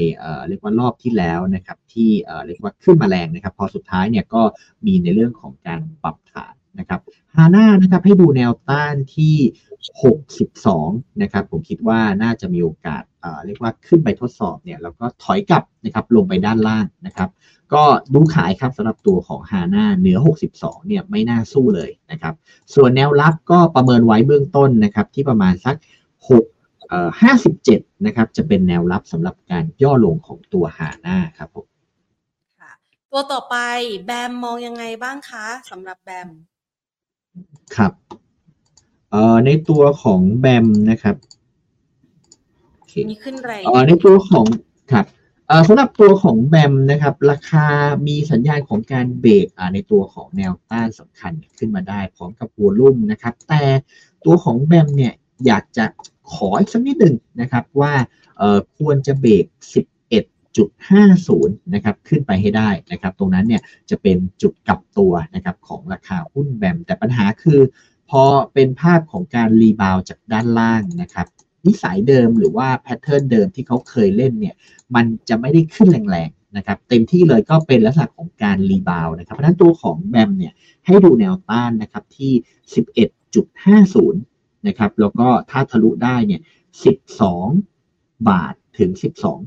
[0.48, 2.10] เรียกว่ารอบที่แล้วนะครับที่
[2.46, 4.42] เรียกว่าขึ้นมาแรงนะครับ พอสุดท้ายเนี่ยก็
[4.86, 7.00] มีในเรื่องของการปรับฐานนะครับ
[7.34, 9.36] ฮาน่านะครับให้ดูแนวต้านที่
[10.24, 13.02] 62 นะครับ ผมคิดว่าน่าจะมีโอกาส
[13.46, 17.30] เรียกว่าขึ้นไปทดสอบเนี่ยแล้วก็ถอยกลับนะครับลงไปด้านล่างนะครับ
[17.74, 20.18] ก็ดูขายครับสำหรับตัวของฮาน่าเหนือ
[20.52, 22.34] 62 เนี่ยไม่น่าสู้เลยนะครับ
[22.74, 25.76] ส่วนแนวรับก็ประเมินไว้เบื้องต้นนะครับที่ประมาณสัก
[26.30, 26.55] 6
[27.48, 31.66] 57 นะครับ จะเป็นแนวรับสำหรับการย่อลงของตัวฮาน่าครับผม
[32.60, 32.72] ค่ะ
[33.12, 33.56] ตัวต่อไป
[34.04, 36.28] แบมมองยังไงบ้างคะสำหรับแบม
[37.76, 37.92] ครับ
[39.10, 41.16] เอ่อในตัวของแบมนะครับ
[42.76, 44.46] โอเคมีขึ้นแรงเอ่อในตัวของ
[44.92, 45.06] ครับ
[45.48, 47.66] เอ่อสำหรับตัวของแบมนะครับ ราคา
[48.06, 53.62] มีสัญญาณของการเบรกอ่าในตัวของแนวต้านสำคัญขึ้นมาได้พร้อมกับวอลุ่มนะครับ แต่
[54.24, 55.14] ตัวของแบมเนี่ย
[55.46, 55.86] อยากจะ
[56.32, 57.92] ขออีกสักนิดหนึ่งนะครับว่า
[58.78, 67.60] ควรจะเบรก 11.50 นะครับขึ้นไปให้ได้นะครับ ตรงนั้นเนี่ยจะเป็นจุดกลับตัวนะครับของราคาหุ้น BAM แต่ปัญหาคือ
[68.10, 68.22] พอ
[68.54, 71.26] เป็นภาพของการ rebound จากด้านล่างนะครับ
[71.66, 74.54] นิสัยเดิมหรือว่า pattern เดิมที่เขาเคยเล่นเนี่ย
[74.94, 80.52] มันจะไม่ได้ขึ้นแรงๆนะครับเต็มที่เลยก็เป็นลักษณะของการ rebound นะครับเพราะนั้นตัวของ BAM เนี่ย
[80.86, 82.32] ให้ดูแนวต้านนะครับที่
[83.94, 84.35] 11.50
[84.66, 86.40] นะครับ แล้วก็ถ้าทะลุได้เนี่ย
[87.54, 88.90] 12 บาทถึง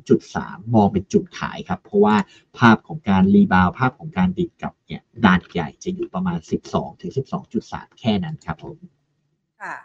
[0.10, 2.15] 12.3 มองเป็นจุดขายครับ เพราะว่า
[2.58, 6.38] ภาพของการ rebound ภาพของการดีดกลับเนี่ยต้านใหญ่จะอยู่ประมาณ
[6.69, 7.12] 12 ถึง
[7.56, 8.78] 12.3 แค่นั้นครับผม
[9.62, 9.76] ค่ะ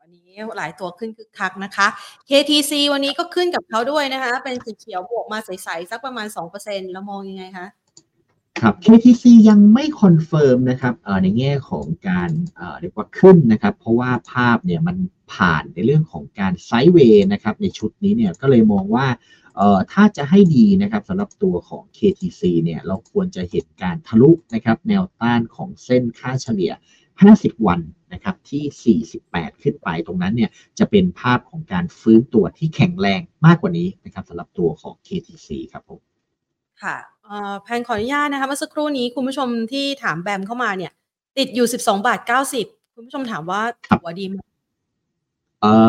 [0.00, 1.86] วันนี้หลายตัวขึ้นคึกคักนะคะ
[2.28, 6.26] KTC วันนี้ก็ขึ้นกับเขาด้วยนะคะ เป็นสีเขียวบวกมาใสๆสักประมาณ
[6.60, 7.66] 2%แล้วมองยังไงคะ
[8.60, 14.96] ครับ KTC ยังไม่ confirm นะครับเอ่อในแง่ของการเอ่อเรียกว่าขึ้นนะครับ เพราะว่าภาพเนี่ยมัน
[15.32, 19.06] ผ่านในเรื่องของการไซด์เวย์นะครับในชุดนี้เนี่ยก็เลยมองว่า
[19.56, 26.72] เอ่อถ้าจะให้ดีนะครับสำหรับตัวของ KTC เนี่ยเราควรจะเห็นการทะลุนะครับแนวต้านของเส้นค่าเฉลี่ย
[27.18, 27.80] 50 วัน
[28.12, 36.00] นะครับที่ 48 ขึ้นไปตรงนั้นเนี่ยจะเป็นภาพของการฟื้นตัวที่แข็งแรงมากกว่านี้นะครับสำหรับตัวของ KTC ครับผม
[36.82, 37.17] ค่ะเอ่อ
[37.62, 40.92] แพนขออนุญาตนะคะเมื่อสักครู่นี้คุณผู้ชมที่ถามแบมเข้ามาเนี่ย
[41.38, 42.20] ติดอยู่12บสองบาท
[42.58, 44.34] 90คุณผู้ชมถามว่าครับหัวดีไหม
[45.60, 45.88] เอ่อ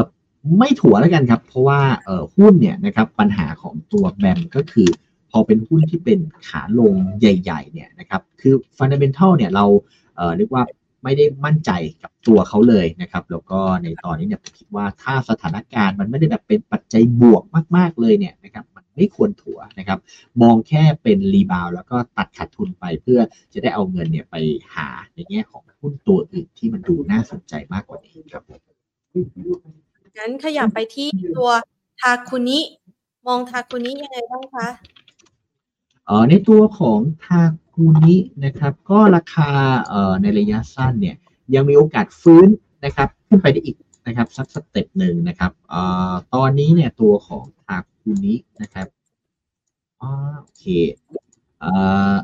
[0.58, 4.90] ไม่ถั่วแล้วกันครับ เพราะว่าเอ่อหุ้นเนี่ยนะครับปัญหาของตัวแบมก็คือ
[5.32, 9.66] พอเป็นหุ้นที่เป็นขาลงใหญ่ ๆ เนี่ยนะครับคือฟันเดเมนทัลเนี่ยเรา
[10.16, 10.64] เอ่อเรียกว่า
[11.04, 11.72] ไม่ได้มั่นใจ
[12.04, 17.44] กับตัวเขาเลยนะครับ แล้วก็ในตอนนี้เนี่ยผมคิดว่าถ้าสถานการณ์มันไม่ได้แบบเป็นปัจจัยบวก
[17.76, 20.00] มาก ๆเลยเนี่ยนะครับ ไม่ควรถั่วนะครับ
[20.42, 23.20] มองแค่เป็นรีบาวแล้วก็ตัดขาดทุนไปเพื่อ
[23.54, 24.36] จะได้เอาเงินเนี่ยไป
[24.74, 28.44] หาในแง่ของหุ้นตัวอื่นที่มันดูน่าสนใจมากกว่านี้ครับ
[30.18, 31.52] งั้นขยับไปที่ตัว
[32.00, 32.60] ทาคุนิ
[33.28, 34.68] มองทาคุนิยังไงบ้างคะ
[36.06, 39.50] เอ่อในตัวของทาคูนินะครับ ก็ราคา
[39.88, 41.16] เอ่อในระยะสั้นเนี่ย
[41.54, 42.48] ยังมีโอกาสฟื้น
[42.86, 48.88] นะครับ ขึ้นไปได้อีกนะครับสักสเต็ปหนึ่งนะครับเอ่อตอนนี้เนี่ยตัวของทาคู นินะครับ
[50.02, 50.66] อ๋อโอเค
[51.60, 51.72] เอ่
[52.14, 52.16] อ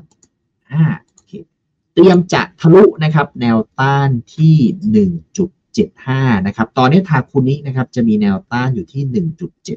[0.72, 1.32] อ่าโอเค
[1.94, 4.56] เตรียมจะทะลุนะครับแนวต้านที่
[5.76, 9.04] 1.75 นะครับ ตอนนี้ทาคุนินะครับจะมีแนวต้านอยู่ที่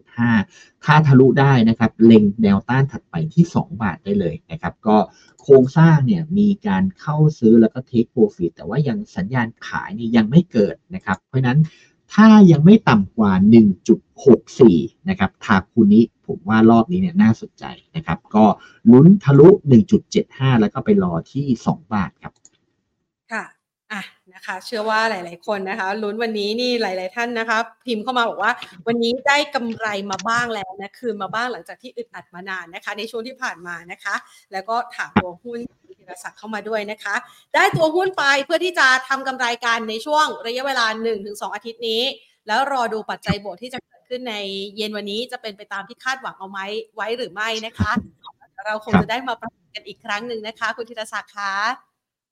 [0.07, 4.97] 1.75 ถ้าทะลุได้นะครับ เล็งแนวต้านถัดไปที่ 2 บาทได้เลยนะครับ ก็
[5.42, 11.59] โครงสร้างเนี่ยมีการเข้าซื้อแล้วก็เทคโปรฟิตแต่ว่ายังสัญญาณขายนี่ยังไม่เกิดนะครับ เพราะฉะนั้น
[12.14, 13.33] ถ้ายังไม่ต่ำกว่า
[14.21, 17.64] 1.64 นะครับ ทาคุนิผมว่ารอบนี้เนี่ยน่าสนใจ
[17.97, 18.44] นะครับ ก็
[18.92, 19.49] ลุ้นทะลุ
[20.05, 22.33] 1.75 แล้วก็ไปรอที่ 2 บาทครับ
[23.33, 23.44] ค่ะ
[23.92, 24.03] อะ
[24.35, 28.53] นะคะ เชื่อว่าหลาย ๆ คนนะคะ ลุ้นวันนี้นี่หลาย ๆ ท่านนะคะ พิมพ์เข้ามาบอกว่า
[28.87, 34.14] วันนี้ได้กำไรมาบ้างแล้วนะ คืนมาบ้างหลังจากที่อึดอัดมานานนะคะ ในช่วงที่ผ่านมานะคะ
[34.53, 35.61] แล้วก็ถามตัวหุ้น
[36.11, 37.14] รศักดิ์เข้ามาด้วยนะคะ
[37.55, 40.87] ได้ตัวหุ้นไปเพื่อที่จะทำกำไรกันในช่วงระยะเวลา
[41.21, 42.03] 1-2 อาทิตย์นี้
[42.47, 44.35] แล้วรอดูปัจจัยบวกที่จะเกิดขึ้นใน
[44.77, 46.61] เย็นวันนี้จะเป็นไปตามที่คาดหวังเอาไหม
[46.94, 47.92] ไว้หรือไม่นะคะ
[48.66, 51.55] เราคงจะได้มาประชุมกันอีกครั้งหนึ่งนะคะ คุณธีรศักดิ์คะ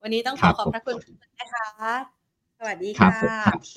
[0.03, 0.97] วันนี้ต้องขอขอบพระคุณ
[1.41, 1.67] นะคะ
[2.59, 3.59] สวัสดีครับค่ะผมครับ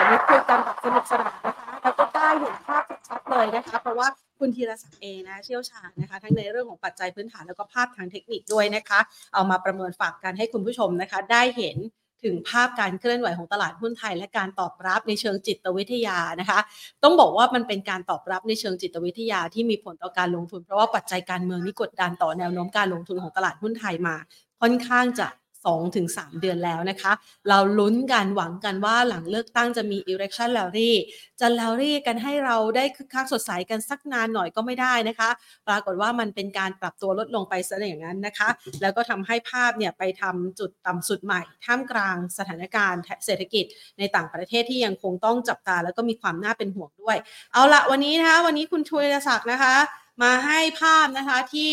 [0.00, 4.08] วันนี้คุยกันแบบสนุกสนานนะคะแล้วก็ได้เห็นภาพชัดๆเลยนะคะ เพราะว่า
[4.38, 9.00] คุณธีรศักดิ์เองนะเชี่ยวชาญนะคะ ทั้งในเรื่องของปัจจัยพื้นฐานแล้วก็ภาพทางเทคนิคด้วยนะคะ
[9.34, 11.76] เอามาประเมินฝากกันให้คุณผู้ชมนะคะ ได้เห็น
[12.24, 16.58] ถึงภาพการเคลื่อนไหวของตลาดหุ้นไทย และการตอบรับในเชิงจิตวิทยานะคะ
[17.02, 24.16] ต้องบอกว่ามันเป็นการตอบรับในเชิงจิตวิทยาที่มีผลต่อการลงทุน เพราะว่าปัจจัยการเมืองนี้กดดันต่อแนวโน้มการลงทุนของตลาดหุ้นไทยมา
[24.60, 25.28] ค่อนข้างจะ
[25.64, 27.12] 2-3ถึง3เดือนแล้วนะคะ
[27.48, 30.92] เราลุ้นกันหวังกันว่าหลังเลือกตั้งจะมี election rally
[31.40, 35.30] จะ rally กันให้เราได้คึกคักสดใสกันสักนานหน่อยก็ไม่ได้นะคะ
[35.68, 38.48] ปรากฏว่ามันเป็นการปรับตัวลดลงไปซะอย่างนั้นนะคะ
[38.82, 43.64] แล้วก็ทำให้ภาพเนี่ยไปทำจุดต่ำสุดใหม่ ท่ามกลางสถานการณ์เศรษฐกิจ
[43.98, 47.16] ในต่างประเทศที่ยังคงต้องจับตา แล้วก็มีความน่าเป็นห่วงด้วย
[47.52, 49.74] เอาละวันนี้นะคะวันนี้คุณชูยศักดิ์นะคะ
[50.22, 51.72] มาให้ภาพนะคะที่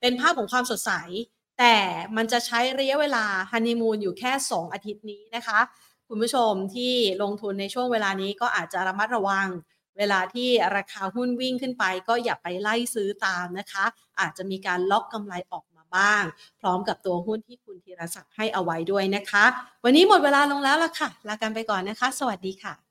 [0.00, 0.92] เป็นภาพของความสดใส
[1.58, 1.76] แต่
[2.16, 5.60] มันจะใช้ระยะเวลาฮันนีมูนอยู่แค่ 2 อาทิตย์นี้นะคะ
[6.08, 9.48] คุณผู้ชมที่ลงทุนในช่วงเวลานี้ก็อาจจะระมัดระวัง
[9.98, 13.84] เวลาที่ราคาหุ้นวิ่งขึ้นไป ก็อย่าไปไล่ซื้อตามนะคะ
[14.20, 16.22] อาจจะมีการล็อกกำไรออกมาบ้าง
[16.60, 19.44] พร้อมกับตัวหุ้นที่คุณธีรศักดิ์ให้เอาไว้ด้วยนะคะ
[19.84, 22.84] วันนี้หมดเวลาลงแล้วล่ะค่ะ ลากันไปก่อนนะคะ สวัสดีค่ะ